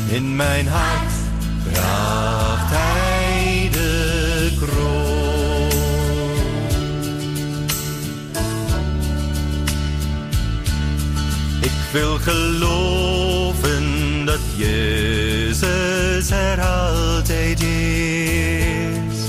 In 0.08 0.36
mijn 0.36 0.68
hart 0.68 1.12
draagt 1.72 2.70
hij 2.70 3.01
Jezus 14.62 16.32
er 16.32 16.62
altijd 16.62 17.62
is. 17.62 19.20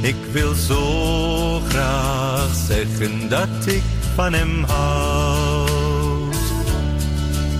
Ik 0.00 0.16
wil 0.32 0.54
zo 0.54 1.60
graag 1.68 2.48
zeggen 2.66 3.28
dat 3.28 3.66
ik 3.66 3.82
van 4.14 4.32
hem 4.32 4.64
houd. 4.64 6.34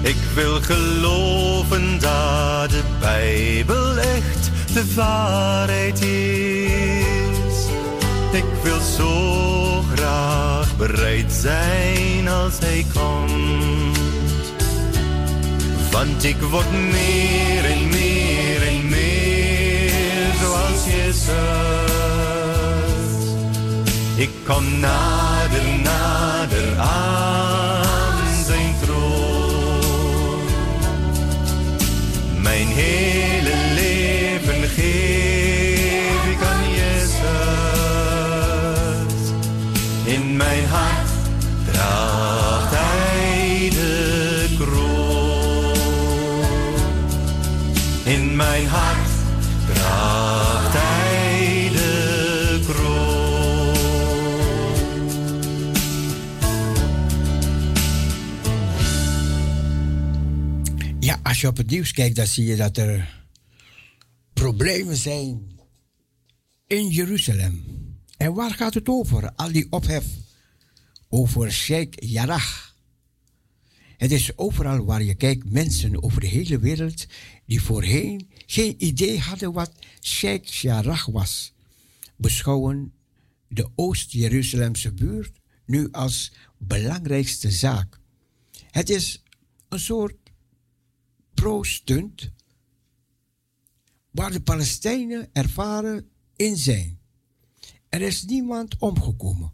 Ik 0.03 0.17
wil 0.35 0.61
geloven 0.61 1.99
dat 2.01 2.71
de 2.71 2.83
Bijbel 3.01 3.99
echt 3.99 4.51
de 4.73 4.95
waarheid 4.95 6.01
is. 6.01 7.67
Ik 8.33 8.45
wil 8.63 8.81
zo 8.97 9.83
graag 9.95 10.77
bereid 10.77 11.33
zijn 11.33 12.29
als 12.29 12.59
hij 12.59 12.87
komt. 12.93 13.84
Want 15.95 16.25
ik 16.25 16.37
word 16.41 16.71
meer 16.73 17.65
en 17.65 17.89
meer 17.89 18.63
en 18.67 18.89
meer 18.89 20.33
zoals 20.41 20.85
Jezus. 20.87 21.35
Ik 24.17 24.31
kom 24.47 24.79
nader, 24.81 25.63
nader 25.83 26.79
aan 26.79 28.45
zijn 28.47 28.75
troon. 28.83 30.43
Mijn 32.43 32.69
hele 32.69 33.55
leven 33.75 34.69
geef 34.69 35.14
In 48.15 48.37
mijn 48.37 48.67
hart 48.67 49.11
draagt 49.67 50.73
hij 50.77 51.69
de 51.73 52.61
kroon. 52.67 53.75
Ja, 61.01 61.21
als 61.23 61.41
je 61.41 61.47
op 61.47 61.57
het 61.57 61.71
nieuws 61.71 61.93
kijkt, 61.93 62.17
dan 62.17 62.27
zie 62.27 62.47
je 62.47 62.57
dat 62.57 62.77
er 62.77 63.25
problemen 64.33 64.97
zijn 64.97 65.59
in 66.67 66.89
Jeruzalem. 66.89 67.65
En 68.17 68.35
waar 68.35 68.55
gaat 68.55 68.75
het 68.75 68.89
over? 68.89 69.33
Al 69.35 69.53
die 69.53 69.67
ophef 69.71 70.05
over 71.09 71.53
Sheikh 71.53 72.11
Jarrah. 72.11 72.73
Het 73.97 74.13
is 74.13 74.39
overal 74.39 74.85
waar 74.85 75.03
je 75.03 75.15
kijkt 75.15 75.51
mensen 75.51 76.03
over 76.03 76.21
de 76.21 76.27
hele 76.27 76.59
wereld 76.59 77.07
die 77.47 77.63
voorheen 77.63 78.31
geen 78.47 78.85
idee 78.85 79.19
hadden 79.21 79.53
wat 79.53 79.73
Sheikh 80.01 80.49
Jarrah 80.49 81.07
was, 81.07 81.53
beschouwen 82.17 82.93
de 83.49 83.69
Oost-Jeruzalemse 83.75 84.93
buurt 84.93 85.41
nu 85.67 85.89
als 85.91 86.33
belangrijkste 86.59 87.51
zaak. 87.51 88.01
Het 88.71 88.91
is 88.91 89.23
een 89.69 89.81
soort 89.81 90.17
pro-stunt 91.35 92.31
waar 94.11 94.33
de 94.33 94.41
Palestijnen 94.41 95.29
ervaren 95.33 96.09
in 96.37 96.57
zijn. 96.57 96.99
Er 97.89 98.01
is 98.01 98.25
niemand 98.25 98.79
omgekomen, 98.79 99.53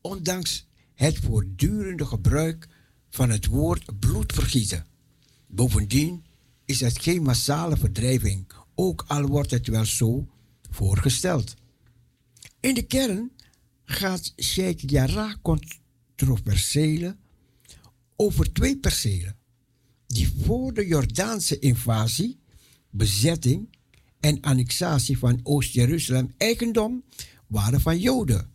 ondanks 0.00 0.66
het 0.94 1.18
voortdurende 1.18 2.04
gebruik 2.06 2.68
van 3.10 3.30
het 3.30 3.46
woord 3.46 3.98
bloedvergieten. 3.98 4.86
Bovendien 5.46 6.24
is 6.66 6.80
het 6.80 7.02
geen 7.02 7.22
massale 7.22 7.76
verdrijving, 7.76 8.46
ook 8.74 9.04
al 9.06 9.26
wordt 9.26 9.50
het 9.50 9.66
wel 9.66 9.84
zo 9.84 10.28
voorgesteld. 10.70 11.54
In 12.60 12.74
de 12.74 12.82
kern 12.82 13.30
gaat 13.84 14.32
Sheikh 14.42 14.90
Jarrah 14.90 15.34
controversiële 15.42 17.16
over 18.16 18.52
twee 18.52 18.78
percelen 18.78 19.36
die 20.06 20.32
voor 20.44 20.74
de 20.74 20.86
Jordaanse 20.86 21.58
invasie, 21.58 22.38
bezetting 22.90 23.68
en 24.20 24.40
annexatie 24.40 25.18
van 25.18 25.40
Oost-Jeruzalem 25.42 26.34
eigendom 26.36 27.04
waren 27.46 27.80
van 27.80 27.98
Joden. 27.98 28.50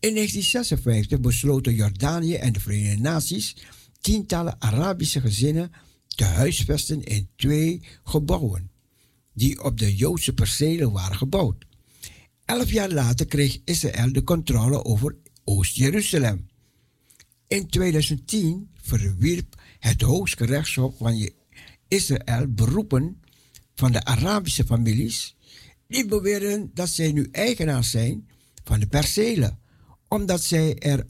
In 0.00 0.14
1956 0.14 1.20
besloten 1.20 1.74
Jordanië 1.74 2.34
en 2.34 2.52
de 2.52 2.60
Verenigde 2.60 3.00
Naties 3.00 3.56
tientallen 4.00 4.60
Arabische 4.60 5.20
gezinnen 5.20 5.72
te 6.14 6.24
huisvesten 6.24 7.02
in 7.02 7.28
twee 7.36 7.82
gebouwen, 8.04 8.70
die 9.32 9.62
op 9.62 9.78
de 9.78 9.96
Joodse 9.96 10.34
percelen 10.34 10.92
waren 10.92 11.16
gebouwd. 11.16 11.64
Elf 12.44 12.70
jaar 12.70 12.90
later 12.90 13.26
kreeg 13.26 13.60
Israël 13.64 14.12
de 14.12 14.24
controle 14.24 14.84
over 14.84 15.16
Oost-Jeruzalem. 15.44 16.48
In 17.46 17.68
2010 17.68 18.70
verwierp 18.74 19.62
het 19.78 20.00
Hooggerechtshof 20.00 20.96
van 20.96 21.30
Israël 21.88 22.48
beroepen 22.48 23.20
van 23.74 23.92
de 23.92 24.04
Arabische 24.04 24.64
families 24.64 25.36
die 25.86 26.06
beweren 26.06 26.70
dat 26.74 26.88
zij 26.88 27.12
nu 27.12 27.28
eigenaar 27.32 27.84
zijn 27.84 28.28
van 28.64 28.80
de 28.80 28.86
percelen, 28.86 29.58
omdat 30.08 30.42
zij 30.42 30.78
er 30.78 31.06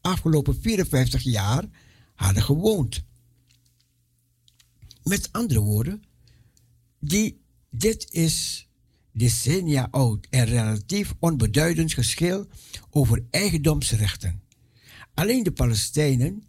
afgelopen 0.00 0.60
54 0.60 1.22
jaar 1.22 1.64
hadden 2.14 2.42
gewoond. 2.42 3.04
Met 5.08 5.28
andere 5.32 5.60
woorden, 5.60 6.02
die, 7.00 7.40
dit 7.70 8.12
is 8.12 8.68
decennia 9.12 9.88
oud 9.90 10.26
en 10.30 10.44
relatief 10.44 11.14
onbeduidend 11.18 11.92
geschil 11.92 12.46
over 12.90 13.24
eigendomsrechten. 13.30 14.42
Alleen 15.14 15.42
de 15.42 15.52
Palestijnen 15.52 16.42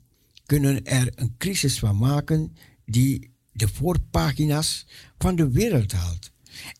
kunnen 0.45 0.86
er 0.86 1.12
een 1.16 1.36
crisis 1.38 1.80
van 1.80 1.97
maken 1.97 2.55
die 2.86 3.32
de 3.51 3.68
voorpagina's 3.68 4.86
van 5.18 5.36
de 5.36 5.51
wereld 5.51 5.91
haalt. 5.91 6.32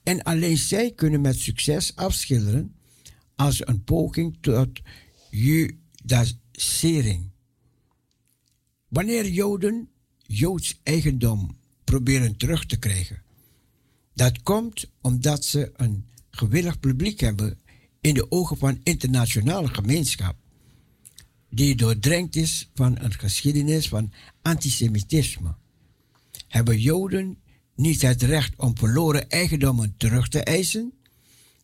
En 0.04 0.24
alleen 0.24 0.58
zij 0.58 0.92
kunnen 0.92 1.22
met 1.22 1.40
succes 1.40 1.96
afschilderen 1.96 2.76
als 3.36 3.68
een 3.68 3.84
poging 3.84 4.38
tot 4.42 4.80
judasering. 5.30 7.32
Wanneer 8.88 9.30
Joden 9.30 9.90
Joods 10.28 10.80
eigendom 10.84 11.58
proberen 11.90 12.38
terug 12.38 12.66
te 12.66 12.78
krijgen, 12.78 13.22
dat 14.14 14.42
komt 14.42 14.90
omdat 15.02 15.46
ze 15.46 15.72
een 15.76 16.06
gewillig 16.30 16.80
publiek 16.80 17.20
hebben 17.20 17.60
in 18.02 18.14
de 18.14 18.32
ogen 18.32 18.58
van 18.58 18.80
internationale 18.84 19.68
gemeenschap 19.68 20.36
die 21.50 21.76
doordrenkt 21.76 22.36
is 22.36 22.70
van 22.74 22.98
een 23.00 23.14
geschiedenis 23.14 23.88
van 23.88 24.12
antisemitisme. 24.42 25.56
Hebben 26.48 26.80
Joden 26.80 27.38
niet 27.76 28.02
het 28.02 28.22
recht 28.22 28.54
om 28.58 28.78
verloren 28.78 29.30
eigendommen 29.30 29.94
terug 29.98 30.28
te 30.28 30.44
eisen? 30.44 30.94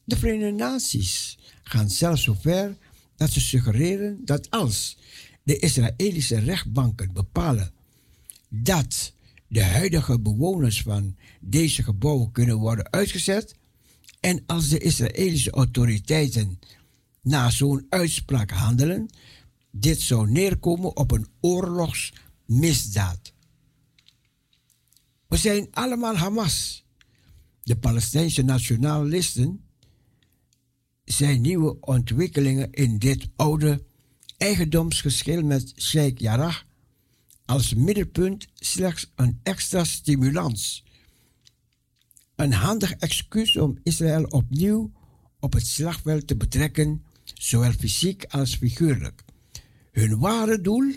De 0.03 0.17
Verenigde 0.17 0.51
Naties 0.51 1.37
gaan 1.63 1.89
zelfs 1.89 2.23
zover 2.23 2.77
dat 3.15 3.31
ze 3.31 3.39
suggereren 3.39 4.25
dat 4.25 4.49
als 4.49 4.97
de 5.43 5.59
Israëlische 5.59 6.39
rechtbanken 6.39 7.13
bepalen 7.13 7.71
dat 8.49 9.12
de 9.53 9.63
huidige 9.63 10.19
bewoners 10.19 10.81
van 10.81 11.15
deze 11.39 11.83
gebouwen 11.83 12.31
kunnen 12.31 12.57
worden 12.57 12.91
uitgezet 12.91 13.55
en 14.19 14.43
als 14.45 14.69
de 14.69 14.77
Israëlische 14.77 15.51
autoriteiten 15.51 16.59
na 17.21 17.49
zo'n 17.49 17.85
uitspraak 17.89 18.51
handelen, 18.51 19.09
dit 19.71 20.01
zou 20.01 20.29
neerkomen 20.29 20.97
op 20.97 21.11
een 21.11 21.27
oorlogsmisdaad. 21.39 23.33
We 25.27 25.37
zijn 25.37 25.67
allemaal 25.71 26.15
Hamas. 26.15 26.85
De 27.63 27.77
Palestijnse 27.77 28.41
nationalisten 28.41 29.65
zijn 31.05 31.41
nieuwe 31.41 31.79
ontwikkelingen 31.79 32.71
in 32.71 32.97
dit 32.97 33.29
oude 33.35 33.83
eigendomsgeschil 34.37 35.43
met 35.43 35.73
Sheikh 35.75 36.21
Jarrah 36.21 36.55
als 37.45 37.73
middelpunt 37.73 38.47
slechts 38.53 39.11
een 39.15 39.39
extra 39.43 39.83
stimulans. 39.83 40.83
Een 42.35 42.53
handig 42.53 42.93
excuus 42.93 43.57
om 43.57 43.79
Israël 43.83 44.23
opnieuw 44.23 44.91
op 45.39 45.53
het 45.53 45.67
slagveld 45.67 46.27
te 46.27 46.35
betrekken, 46.35 47.03
zowel 47.23 47.71
fysiek 47.71 48.25
als 48.25 48.55
figuurlijk. 48.55 49.23
Hun 49.91 50.19
ware 50.19 50.61
doel, 50.61 50.93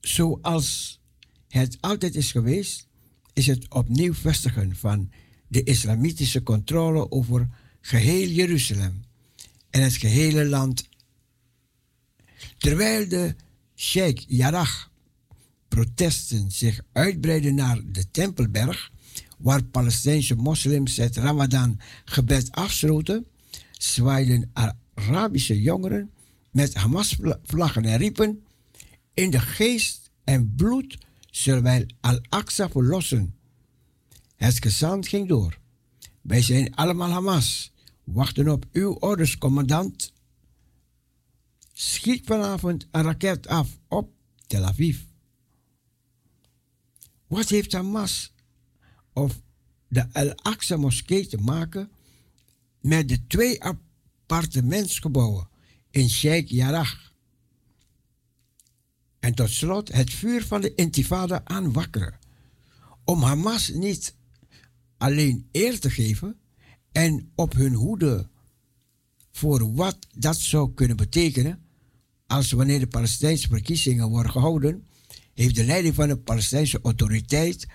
zoals 0.00 1.00
het 1.48 1.76
altijd 1.80 2.14
is 2.14 2.32
geweest, 2.32 2.86
is 3.32 3.46
het 3.46 3.74
opnieuw 3.74 4.14
vestigen 4.14 4.76
van 4.76 5.10
de 5.48 5.62
islamitische 5.62 6.42
controle 6.42 7.10
over 7.10 7.48
geheel 7.80 8.28
Jeruzalem 8.28 9.04
en 9.70 9.82
het 9.82 9.96
gehele 9.96 10.44
land. 10.44 10.88
Terwijl 12.58 13.08
de 13.08 13.34
Sheikh 13.74 14.24
Jarrah 14.28 14.90
protesten 15.74 16.50
zich 16.50 16.80
uitbreiden 16.92 17.54
naar 17.54 17.80
de 17.86 18.10
Tempelberg, 18.10 18.90
waar 19.38 19.64
Palestijnse 19.64 20.34
moslims 20.34 20.96
het 20.96 21.16
Ramadan 21.16 21.80
gebed 22.04 22.50
afsloten, 22.50 23.26
zwaaiden 23.72 24.50
Arabische 24.94 25.60
jongeren 25.60 26.10
met 26.50 26.74
Hamas-vlaggen 26.74 27.84
en 27.84 27.96
riepen: 27.96 28.44
In 29.14 29.30
de 29.30 29.40
geest 29.40 30.10
en 30.24 30.54
bloed 30.56 30.98
zullen 31.30 31.62
wij 31.62 31.86
Al-Aqsa 32.00 32.68
verlossen. 32.68 33.34
Het 34.36 34.62
gezant 34.62 35.08
ging 35.08 35.28
door. 35.28 35.58
Wij 36.20 36.42
zijn 36.42 36.74
allemaal 36.74 37.10
Hamas. 37.10 37.72
Wachten 38.04 38.48
op 38.48 38.64
uw 38.72 38.92
orders, 38.92 39.38
commandant. 39.38 40.12
Schiet 41.72 42.26
vanavond 42.26 42.86
een 42.90 43.02
raket 43.02 43.46
af 43.46 43.68
op 43.88 44.10
Tel 44.46 44.64
Aviv. 44.64 45.10
Wat 47.32 47.48
heeft 47.48 47.72
Hamas 47.72 48.32
of 49.12 49.40
de 49.88 50.12
Al-Aqsa 50.12 50.76
moskee 50.76 51.26
te 51.26 51.36
maken 51.36 51.90
met 52.80 53.08
de 53.08 53.26
twee 53.26 53.62
appartementsgebouwen 53.62 55.48
in 55.90 56.10
Sheikh 56.10 56.50
Jarrah? 56.50 56.92
En 59.20 59.34
tot 59.34 59.50
slot 59.50 59.92
het 59.92 60.10
vuur 60.10 60.44
van 60.46 60.60
de 60.60 60.74
intifada 60.74 61.40
aanwakkeren. 61.44 62.18
Om 63.04 63.22
Hamas 63.22 63.68
niet 63.68 64.14
alleen 64.96 65.48
eer 65.52 65.80
te 65.80 65.90
geven 65.90 66.40
en 66.92 67.30
op 67.34 67.52
hun 67.52 67.74
hoede 67.74 68.28
voor 69.30 69.74
wat 69.74 69.98
dat 70.16 70.36
zou 70.38 70.74
kunnen 70.74 70.96
betekenen 70.96 71.64
als 72.26 72.52
wanneer 72.52 72.78
de 72.78 72.86
Palestijnse 72.86 73.48
verkiezingen 73.48 74.08
worden 74.08 74.32
gehouden, 74.32 74.86
heeft 75.34 75.54
de 75.54 75.64
leiding 75.64 75.94
van 75.94 76.08
de 76.08 76.16
Palestijnse 76.16 76.80
autoriteit 76.82 77.66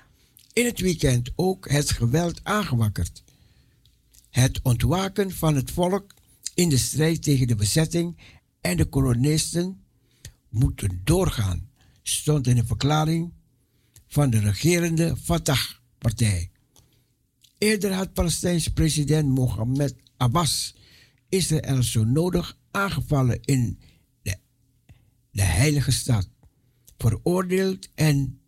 in 0.53 0.65
het 0.65 0.79
weekend 0.79 1.31
ook 1.35 1.69
het 1.69 1.91
geweld 1.91 2.39
aangewakkerd. 2.43 3.23
Het 4.29 4.59
ontwaken 4.61 5.31
van 5.31 5.55
het 5.55 5.71
volk 5.71 6.13
in 6.53 6.69
de 6.69 6.77
strijd 6.77 7.23
tegen 7.23 7.47
de 7.47 7.55
bezetting 7.55 8.17
en 8.61 8.77
de 8.77 8.85
kolonisten 8.85 9.81
moeten 10.49 11.01
doorgaan, 11.03 11.69
stond 12.03 12.47
in 12.47 12.57
een 12.57 12.67
verklaring 12.67 13.33
van 14.07 14.29
de 14.29 14.39
regerende 14.39 15.17
Fatah-partij. 15.17 16.51
Eerder 17.57 17.93
had 17.93 18.13
Palestijnse 18.13 18.73
president 18.73 19.29
Mohammed 19.29 19.95
Abbas 20.17 20.75
Israël 21.29 21.83
zo 21.83 22.03
nodig 22.03 22.57
aangevallen 22.71 23.39
in 23.41 23.79
de, 24.21 24.37
de 25.31 25.41
heilige 25.41 25.91
stad, 25.91 26.29
veroordeeld 26.97 27.89
en 27.95 28.39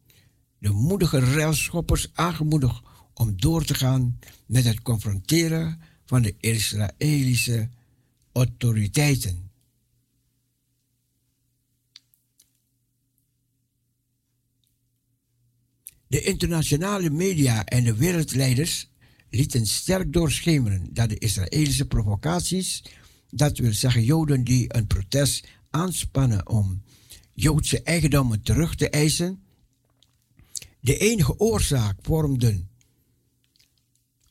de 0.57 0.69
moedige 0.69 1.19
ruilschoppers 1.19 2.09
aangemoedigd 2.13 2.81
om 3.13 3.39
door 3.39 3.65
te 3.65 3.73
gaan 3.73 4.19
met 4.45 4.63
het 4.63 4.81
confronteren 4.81 5.81
van 6.05 6.21
de 6.21 6.35
Israëlische 6.39 7.69
autoriteiten. 8.31 9.51
De 16.07 16.21
internationale 16.21 17.09
media 17.09 17.65
en 17.65 17.83
de 17.83 17.95
wereldleiders 17.95 18.89
lieten 19.29 19.65
sterk 19.65 20.13
doorschemeren 20.13 20.93
dat 20.93 21.09
de 21.09 21.17
Israëlische 21.17 21.85
provocaties, 21.85 22.83
dat 23.29 23.57
wil 23.57 23.73
zeggen 23.73 24.03
Joden 24.03 24.43
die 24.43 24.75
een 24.75 24.87
protest 24.87 25.47
aanspannen 25.69 26.49
om 26.49 26.83
Joodse 27.39 27.83
eigendommen 27.83 28.41
terug 28.41 28.75
te 28.75 28.89
eisen, 28.89 29.43
de 30.79 30.97
enige 30.97 31.39
oorzaak 31.39 31.97
vormden 32.01 32.69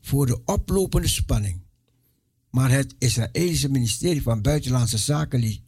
voor 0.01 0.27
de 0.27 0.45
oplopende 0.45 1.09
spanning. 1.09 1.61
Maar 2.51 2.71
het 2.71 2.95
Israëlische 2.99 3.69
ministerie 3.69 4.23
van 4.23 4.43
Buitenlandse 4.43 4.99
Zaken 4.99 5.63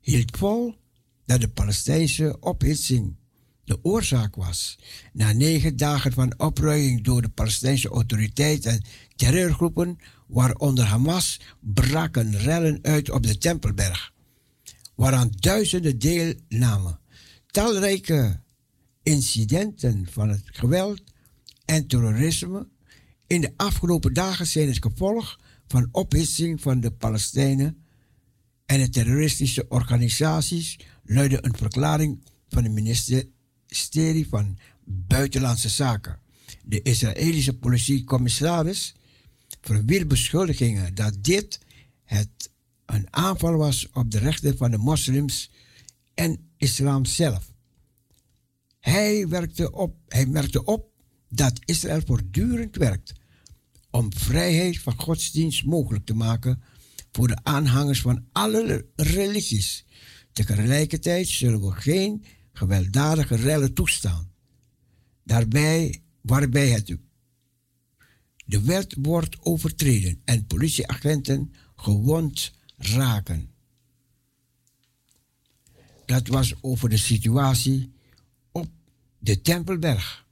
hield 0.00 0.36
vol 0.36 0.74
dat 1.24 1.40
de 1.40 1.48
Palestijnse 1.48 2.36
ophitsing 2.40 3.16
de 3.64 3.78
oorzaak 3.84 4.36
was. 4.36 4.78
Na 5.12 5.32
negen 5.32 5.76
dagen 5.76 6.12
van 6.12 6.38
opruiing 6.38 7.04
door 7.04 7.22
de 7.22 7.28
Palestijnse 7.28 7.88
autoriteit 7.88 8.66
en 8.66 8.84
terreurgroepen, 9.16 9.98
waaronder 10.26 10.84
Hamas, 10.84 11.40
braken 11.60 12.38
rellen 12.38 12.78
uit 12.82 13.10
op 13.10 13.22
de 13.22 13.38
Tempelberg, 13.38 14.14
waaraan 14.96 15.30
duizenden 15.36 15.98
deelnamen. 15.98 17.00
Talrijke 17.46 18.40
incidenten 19.02 20.06
van 20.10 20.28
het 20.28 20.42
geweld 20.44 21.02
en 21.64 21.86
terrorisme 21.86 22.68
in 23.26 23.40
de 23.40 23.52
afgelopen 23.56 24.14
dagen 24.14 24.46
zijn 24.46 24.68
het 24.68 24.82
gevolg 24.82 25.40
van 25.68 25.88
ophitsing 25.92 26.60
van 26.60 26.80
de 26.80 26.90
Palestijnen 26.90 27.84
en 28.66 28.80
de 28.80 28.88
terroristische 28.88 29.66
organisaties, 29.68 30.78
luidde 31.04 31.38
een 31.40 31.56
verklaring 31.56 32.24
van 32.48 32.74
minister 32.74 33.24
ministerie 33.66 34.28
van 34.28 34.58
Buitenlandse 34.84 35.68
Zaken. 35.68 36.18
De 36.64 36.82
Israëlische 36.82 37.56
politiecommissaris 37.56 38.94
verwierp 39.60 40.08
beschuldigingen 40.08 40.94
dat 40.94 41.14
dit 41.20 41.60
het 42.04 42.50
een 42.86 43.06
aanval 43.10 43.56
was 43.56 43.88
op 43.92 44.10
de 44.10 44.18
rechten 44.18 44.56
van 44.56 44.70
de 44.70 44.78
moslims 44.78 45.50
en 46.14 46.50
islam 46.56 47.04
zelf. 47.04 47.52
Hij, 48.80 49.26
op, 49.70 49.96
hij 50.08 50.26
merkte 50.26 50.64
op 50.64 50.88
dat 51.28 51.60
Israël 51.64 52.00
voortdurend 52.04 52.76
werkt 52.76 53.12
om 53.90 54.12
vrijheid 54.12 54.78
van 54.78 55.00
godsdienst 55.00 55.64
mogelijk 55.64 56.06
te 56.06 56.14
maken 56.14 56.62
voor 57.12 57.28
de 57.28 57.38
aanhangers 57.42 58.00
van 58.00 58.24
alle 58.32 58.86
religies. 58.94 59.84
Tegelijkertijd 60.32 61.28
zullen 61.28 61.60
we 61.60 61.72
geen 61.72 62.24
gewelddadige 62.52 63.36
rellen 63.36 63.74
toestaan. 63.74 64.30
Daarbij, 65.24 66.02
waarbij 66.20 66.68
het, 66.68 66.96
de 68.46 68.60
wet 68.60 68.96
wordt 68.98 69.36
overtreden 69.40 70.20
en 70.24 70.46
politieagenten 70.46 71.52
gewond 71.76 72.52
raken. 72.76 73.50
Dat 76.04 76.26
was 76.26 76.54
over 76.60 76.88
de 76.88 76.96
situatie 76.96 77.92
op 78.52 78.68
de 79.18 79.40
Tempelberg. 79.40 80.25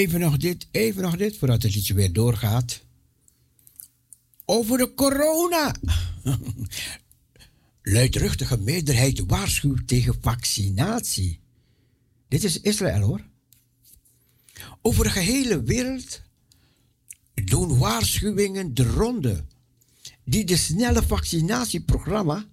Even 0.00 0.20
nog 0.20 0.36
dit, 0.36 0.66
even 0.70 1.02
nog 1.02 1.16
dit, 1.16 1.36
voordat 1.36 1.62
het 1.62 1.74
liedje 1.74 1.94
weer 1.94 2.12
doorgaat. 2.12 2.84
Over 4.44 4.78
de 4.78 4.94
corona. 4.94 5.74
Luidruchtige 7.82 8.58
meerderheid 8.58 9.22
waarschuwt 9.26 9.88
tegen 9.88 10.16
vaccinatie. 10.20 11.40
Dit 12.28 12.44
is 12.44 12.60
Israël 12.60 13.00
hoor. 13.00 13.24
Over 14.82 15.04
de 15.04 15.10
gehele 15.10 15.62
wereld 15.62 16.22
doen 17.34 17.78
waarschuwingen 17.78 18.74
de 18.74 18.84
ronde 18.84 19.44
die 20.24 20.44
de 20.44 20.56
snelle 20.56 21.02
vaccinatieprogramma 21.02 22.46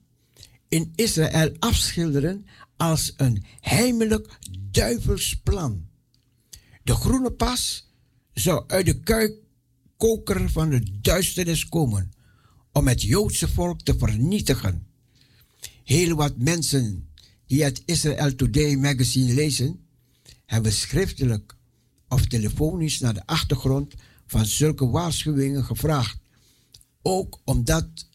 in 0.68 0.92
Israël 0.96 1.56
afschilderen 1.60 2.46
als 2.78 3.14
een 3.18 3.46
heimelijk 3.60 4.38
duivels 4.72 5.40
plan. 5.44 5.88
De 6.88 6.96
groene 6.96 7.32
pas 7.32 7.88
zou 8.34 8.64
uit 8.68 8.86
de 8.86 9.40
koker 9.98 10.50
van 10.50 10.70
de 10.70 11.00
duisternis 11.02 11.70
komen 11.70 12.12
om 12.72 12.88
het 12.88 13.02
Joodse 13.02 13.48
volk 13.48 13.82
te 13.82 13.98
vernietigen. 13.98 14.88
Heel 15.84 16.16
wat 16.16 16.38
mensen 16.38 17.10
die 17.46 17.64
het 17.64 17.82
Israel 17.86 18.36
Today 18.36 18.76
magazine 18.76 19.34
lezen, 19.34 19.80
hebben 20.46 20.72
schriftelijk 20.72 21.56
of 22.08 22.26
telefonisch 22.26 23.00
naar 23.00 23.14
de 23.14 23.26
achtergrond 23.26 23.94
van 24.26 24.46
zulke 24.46 24.88
waarschuwingen 24.90 25.64
gevraagd. 25.64 26.20
Ook 27.02 27.42
omdat 27.44 28.08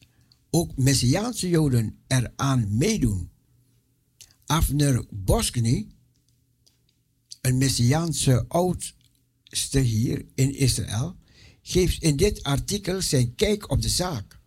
ook 0.51 0.77
Messiaanse 0.77 1.49
Joden 1.49 1.99
eraan 2.07 2.77
meedoen. 2.77 3.31
Afner 4.47 5.05
Boskny, 5.11 5.87
een 7.43 7.59
Messiaanse 7.59 8.45
oudste 8.49 9.79
hier 9.79 10.25
in 10.35 10.55
Israël, 10.55 11.17
geeft 11.63 12.03
in 12.03 12.17
dit 12.17 12.43
artikel 12.43 13.01
zijn 13.01 13.35
kijk 13.35 13.71
op 13.71 13.83
de 13.83 13.89
zaak. 13.89 14.39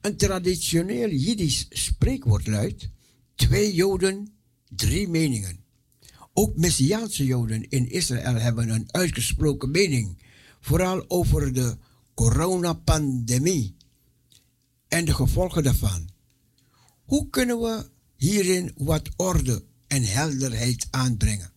Een 0.00 0.16
traditioneel 0.16 1.10
Jiddisch 1.10 1.66
spreekwoord 1.70 2.46
luidt: 2.46 2.88
twee 3.34 3.74
Joden, 3.74 4.34
drie 4.68 5.08
meningen. 5.08 5.64
Ook 6.32 6.56
Messiaanse 6.56 7.24
Joden 7.24 7.68
in 7.68 7.90
Israël 7.90 8.34
hebben 8.34 8.68
een 8.68 8.92
uitgesproken 8.92 9.70
mening, 9.70 10.18
vooral 10.60 11.04
over 11.10 11.52
de 11.52 11.76
coronapandemie 12.14 13.76
en 14.88 15.04
de 15.04 15.14
gevolgen 15.14 15.62
daarvan. 15.62 16.08
Hoe 17.04 17.30
kunnen 17.30 17.60
we 17.60 17.88
hierin 18.16 18.72
wat 18.76 19.08
orde 19.16 19.64
en 19.86 20.02
helderheid 20.02 20.86
aanbrengen? 20.90 21.53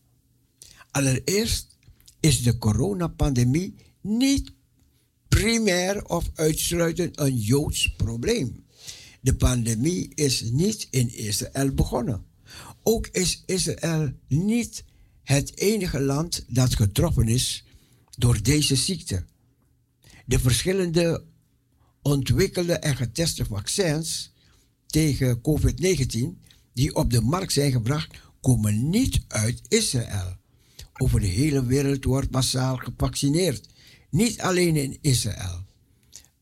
Allereerst 0.98 1.78
is 2.20 2.44
de 2.44 2.58
coronapandemie 2.58 3.76
niet 4.02 4.52
primair 5.28 6.06
of 6.06 6.30
uitsluitend 6.34 7.20
een 7.20 7.38
Joods 7.38 7.94
probleem. 7.98 8.66
De 9.22 9.36
pandemie 9.36 10.12
is 10.16 10.42
niet 10.42 10.88
in 10.90 11.16
Israël 11.16 11.74
begonnen. 11.74 12.26
Ook 12.84 13.08
is 13.08 13.44
Israël 13.46 14.12
niet 14.28 14.84
het 15.24 15.58
enige 15.58 16.00
land 16.00 16.46
dat 16.48 16.76
getroffen 16.76 17.28
is 17.28 17.64
door 18.18 18.44
deze 18.44 18.76
ziekte. 18.76 19.26
De 20.26 20.40
verschillende 20.40 21.24
ontwikkelde 22.02 22.74
en 22.74 22.96
geteste 22.96 23.46
vaccins 23.46 24.32
tegen 24.86 25.42
COVID-19 25.42 26.42
die 26.74 26.96
op 26.96 27.12
de 27.12 27.22
markt 27.22 27.52
zijn 27.52 27.72
gebracht, 27.72 28.18
komen 28.42 28.90
niet 28.90 29.22
uit 29.28 29.62
Israël. 29.68 30.37
Over 30.98 31.20
de 31.20 31.28
hele 31.28 31.66
wereld 31.66 32.04
wordt 32.04 32.32
massaal 32.32 32.78
gevaccineerd, 32.78 33.70
niet 34.10 34.42
alleen 34.42 34.76
in 34.76 34.98
Israël. 35.02 35.66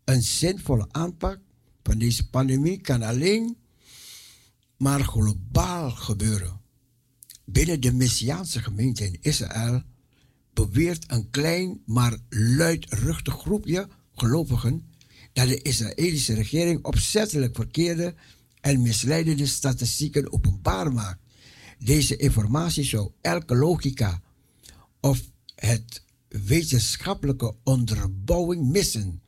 Een 0.03 0.21
zinvolle 0.21 0.87
aanpak 0.91 1.39
van 1.83 1.97
deze 1.97 2.29
pandemie 2.29 2.81
kan 2.81 3.01
alleen 3.01 3.57
maar 4.77 5.03
globaal 5.03 5.91
gebeuren. 5.91 6.61
Binnen 7.45 7.81
de 7.81 7.93
Messiaanse 7.93 8.61
gemeente 8.61 9.05
in 9.05 9.17
Israël 9.21 9.81
beweert 10.53 11.03
een 11.07 11.29
klein 11.29 11.81
maar 11.85 12.17
luidruchtig 12.29 13.33
groepje 13.33 13.87
gelovigen 14.15 14.85
dat 15.33 15.47
de 15.47 15.61
Israëlische 15.61 16.33
regering 16.33 16.85
opzettelijk 16.85 17.55
verkeerde 17.55 18.15
en 18.61 18.81
misleidende 18.81 19.45
statistieken 19.45 20.33
openbaar 20.33 20.93
maakt. 20.93 21.19
Deze 21.79 22.15
informatie 22.15 22.83
zou 22.83 23.11
elke 23.21 23.55
logica 23.55 24.21
of 25.05 25.21
het 25.55 26.03
wetenschappelijke 26.27 27.55
onderbouwing 27.63 28.71
missen 28.71 29.21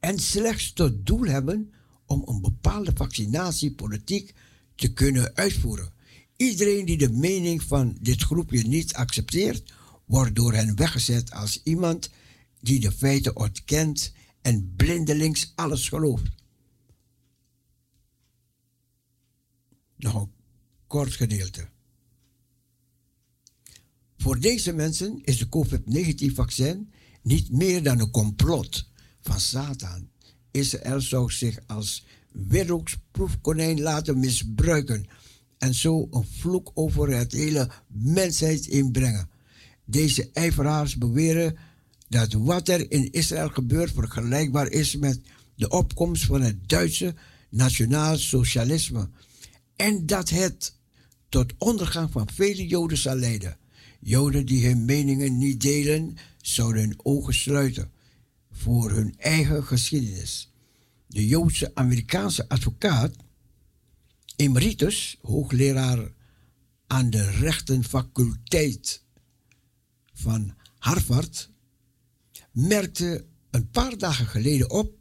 en 0.00 0.18
slechts 0.18 0.72
tot 0.72 1.06
doel 1.06 1.24
hebben 1.24 1.72
om 2.06 2.22
een 2.26 2.40
bepaalde 2.40 2.92
vaccinatiepolitiek 2.94 4.34
te 4.74 4.92
kunnen 4.92 5.34
uitvoeren. 5.34 5.92
Iedereen 6.36 6.84
die 6.84 6.98
de 6.98 7.10
mening 7.10 7.62
van 7.62 7.96
dit 8.00 8.22
groepje 8.22 8.62
niet 8.62 8.94
accepteert, 8.94 9.72
wordt 10.04 10.34
door 10.34 10.52
hen 10.52 10.76
weggezet 10.76 11.30
als 11.30 11.60
iemand 11.62 12.10
die 12.60 12.80
de 12.80 12.92
feiten 12.92 13.36
ontkent 13.36 14.12
en 14.40 14.74
blindelings 14.76 15.52
alles 15.54 15.88
gelooft. 15.88 16.30
Nog 19.96 20.14
een 20.14 20.32
kort 20.86 21.12
gedeelte. 21.12 21.71
Voor 24.22 24.40
deze 24.40 24.72
mensen 24.72 25.20
is 25.24 25.38
de 25.38 25.48
COVID-19-vaccin 25.48 26.92
niet 27.22 27.50
meer 27.50 27.82
dan 27.82 28.00
een 28.00 28.10
complot 28.10 28.88
van 29.20 29.40
Satan. 29.40 30.08
Israël 30.50 31.00
zou 31.00 31.30
zich 31.30 31.58
als 31.66 32.06
wierookproefkonijn 32.32 33.80
laten 33.80 34.18
misbruiken 34.18 35.06
en 35.58 35.74
zo 35.74 36.08
een 36.10 36.26
vloek 36.38 36.70
over 36.74 37.16
het 37.16 37.32
hele 37.32 37.70
mensheid 37.86 38.66
inbrengen. 38.66 39.30
Deze 39.84 40.30
ijveraars 40.32 40.96
beweren 40.96 41.56
dat 42.08 42.32
wat 42.32 42.68
er 42.68 42.90
in 42.90 43.12
Israël 43.12 43.48
gebeurt 43.48 43.92
vergelijkbaar 43.92 44.68
is 44.68 44.96
met 44.96 45.20
de 45.54 45.68
opkomst 45.68 46.24
van 46.24 46.40
het 46.42 46.68
Duitse 46.68 47.14
nationaal 47.50 48.16
socialisme 48.18 49.08
en 49.76 50.06
dat 50.06 50.28
het 50.28 50.74
tot 51.28 51.52
ondergang 51.58 52.12
van 52.12 52.28
vele 52.32 52.66
Joden 52.66 52.98
zal 52.98 53.16
leiden. 53.16 53.60
Joden 54.04 54.46
die 54.46 54.66
hun 54.66 54.84
meningen 54.84 55.38
niet 55.38 55.60
delen, 55.60 56.16
zouden 56.40 56.82
hun 56.82 56.94
ogen 57.02 57.34
sluiten 57.34 57.90
voor 58.50 58.90
hun 58.90 59.14
eigen 59.18 59.64
geschiedenis. 59.64 60.52
De 61.06 61.26
Joodse 61.26 61.74
Amerikaanse 61.74 62.48
advocaat, 62.48 63.16
emeritus, 64.36 65.18
hoogleraar 65.20 66.12
aan 66.86 67.10
de 67.10 67.30
rechtenfaculteit 67.30 69.02
van 70.12 70.54
Harvard, 70.78 71.50
merkte 72.52 73.24
een 73.50 73.70
paar 73.70 73.98
dagen 73.98 74.26
geleden 74.26 74.70
op 74.70 74.94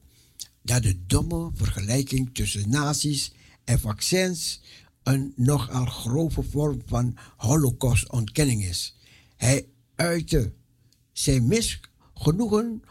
dat 0.61 0.83
de 0.83 1.05
domme 1.05 1.51
vergelijking 1.53 2.33
tussen 2.33 2.69
nazi's 2.69 3.33
en 3.63 3.79
vaccins 3.79 4.61
een 5.03 5.33
nogal 5.35 5.85
grove 5.85 6.43
vorm 6.43 6.81
van 6.85 7.17
holocaustontkenning 7.37 8.63
is. 8.63 8.95
Hij 9.37 9.67
uitte 9.95 10.53
zijn 11.11 11.47
misgenoegen 11.47 12.83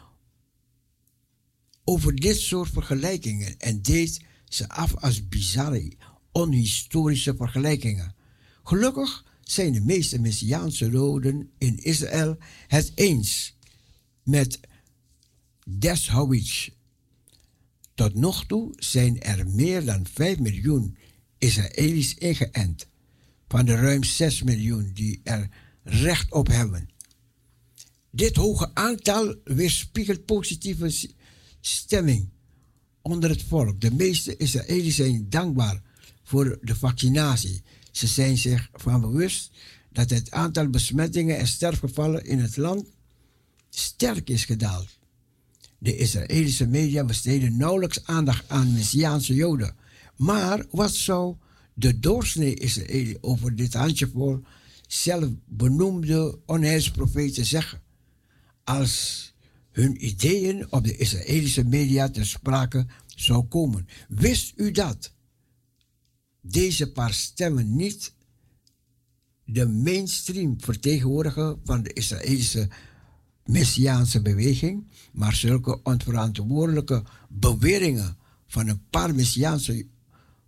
over 1.83 2.15
dit 2.15 2.39
soort 2.39 2.69
vergelijkingen 2.69 3.59
en 3.59 3.81
deed 3.81 4.21
ze 4.47 4.69
af 4.69 4.95
als 4.95 5.27
bizarre, 5.27 5.91
onhistorische 6.31 7.35
vergelijkingen. 7.35 8.15
Gelukkig 8.63 9.25
zijn 9.41 9.73
de 9.73 9.81
meeste 9.81 10.19
Messiaanse 10.19 10.89
Joden 10.89 11.51
in 11.57 11.77
Israël 11.77 12.37
het 12.67 12.91
eens 12.95 13.57
met 14.23 14.59
Deshowitz. 15.69 16.69
Tot 17.93 18.15
nog 18.15 18.45
toe 18.45 18.73
zijn 18.75 19.21
er 19.21 19.47
meer 19.47 19.85
dan 19.85 20.05
5 20.07 20.39
miljoen 20.39 20.97
Israëli's 21.41 22.15
ingeënt, 22.15 22.87
van 23.47 23.65
de 23.65 23.75
ruim 23.75 24.03
6 24.03 24.43
miljoen 24.43 24.91
die 24.93 25.21
er 25.23 25.49
recht 25.83 26.31
op 26.31 26.47
hebben. 26.47 26.89
Dit 28.11 28.35
hoge 28.35 28.71
aantal 28.73 29.35
weerspiegelt 29.43 30.25
positieve 30.25 31.09
stemming 31.59 32.29
onder 33.01 33.29
het 33.29 33.43
volk. 33.43 33.81
De 33.81 33.93
meeste 33.93 34.37
Israëli's 34.37 34.95
zijn 34.95 35.29
dankbaar 35.29 35.81
voor 36.23 36.59
de 36.61 36.75
vaccinatie. 36.75 37.61
Ze 37.91 38.07
zijn 38.07 38.37
zich 38.37 38.69
van 38.73 39.01
bewust 39.01 39.51
dat 39.89 40.09
het 40.09 40.31
aantal 40.31 40.69
besmettingen 40.69 41.37
en 41.37 41.47
sterfgevallen 41.47 42.25
in 42.25 42.39
het 42.39 42.57
land 42.57 42.85
sterk 43.69 44.29
is 44.29 44.45
gedaald. 44.45 44.97
De 45.77 45.97
Israëlische 45.97 46.67
media 46.67 47.03
besteden 47.03 47.57
nauwelijks 47.57 48.05
aandacht 48.05 48.49
aan 48.49 48.73
Messiaanse 48.73 49.33
Joden. 49.33 49.75
Maar 50.21 50.65
wat 50.71 50.93
zou 50.93 51.35
de 51.73 51.99
doorsnee 51.99 52.53
Israël 52.53 53.17
over 53.21 53.55
dit 53.55 53.73
handjevol 53.73 54.39
zelf 54.87 55.29
benoemde 55.45 56.39
onheilsprofeten 56.45 57.45
zeggen? 57.45 57.81
Als 58.63 59.33
hun 59.71 60.05
ideeën 60.05 60.71
op 60.71 60.83
de 60.83 60.97
Israëlische 60.97 61.63
media 61.63 62.09
ter 62.09 62.25
sprake 62.25 62.85
zou 63.07 63.43
komen. 63.43 63.87
Wist 64.07 64.53
u 64.55 64.71
dat? 64.71 65.13
Deze 66.41 66.91
paar 66.91 67.13
stemmen 67.13 67.75
niet 67.75 68.13
de 69.45 69.67
mainstream 69.67 70.61
vertegenwoordigen 70.61 71.59
van 71.63 71.83
de 71.83 71.93
Israëlische 71.93 72.69
Messiaanse 73.45 74.21
beweging, 74.21 74.87
maar 75.11 75.35
zulke 75.35 75.83
onverantwoordelijke 75.83 77.03
beweringen 77.29 78.17
van 78.47 78.67
een 78.67 78.81
paar 78.89 79.15
Messiaanse 79.15 79.87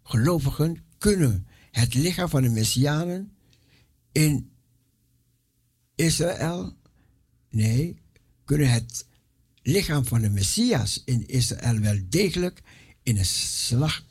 gelovigen 0.03 0.83
kunnen 0.97 1.47
het 1.71 1.93
lichaam 1.93 2.29
van 2.29 2.41
de 2.41 2.49
Messianen 2.49 3.31
in 4.11 4.51
Israël, 5.95 6.77
nee, 7.49 8.01
kunnen 8.45 8.71
het 8.71 9.05
lichaam 9.61 10.05
van 10.05 10.21
de 10.21 10.29
Messias 10.29 11.01
in 11.05 11.27
Israël 11.27 11.79
wel 11.79 11.99
degelijk 12.09 12.61
in 13.03 13.17
een 13.17 13.25
slag, 13.25 14.05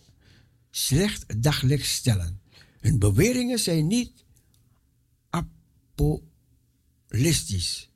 slecht 0.70 1.42
daglicht 1.42 1.86
stellen. 1.86 2.40
Hun 2.80 2.98
beweringen 2.98 3.58
zijn 3.58 3.86
niet 3.86 4.24
apolistisch 7.10 7.90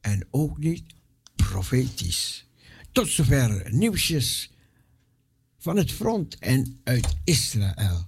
en 0.00 0.26
ook 0.30 0.58
niet 0.58 0.84
profetisch. 1.36 2.46
Tot 2.92 3.08
zover 3.08 3.72
nieuwsjes 3.74 4.52
van 5.58 5.76
het 5.76 5.92
front 5.92 6.38
en 6.38 6.80
uit 6.84 7.16
Israël. 7.24 8.06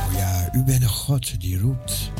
Oh 0.07 0.17
ja, 0.17 0.49
u 0.53 0.63
bent 0.63 0.81
een 0.81 0.89
God 0.89 1.39
die 1.41 1.59
roept. 1.59 2.11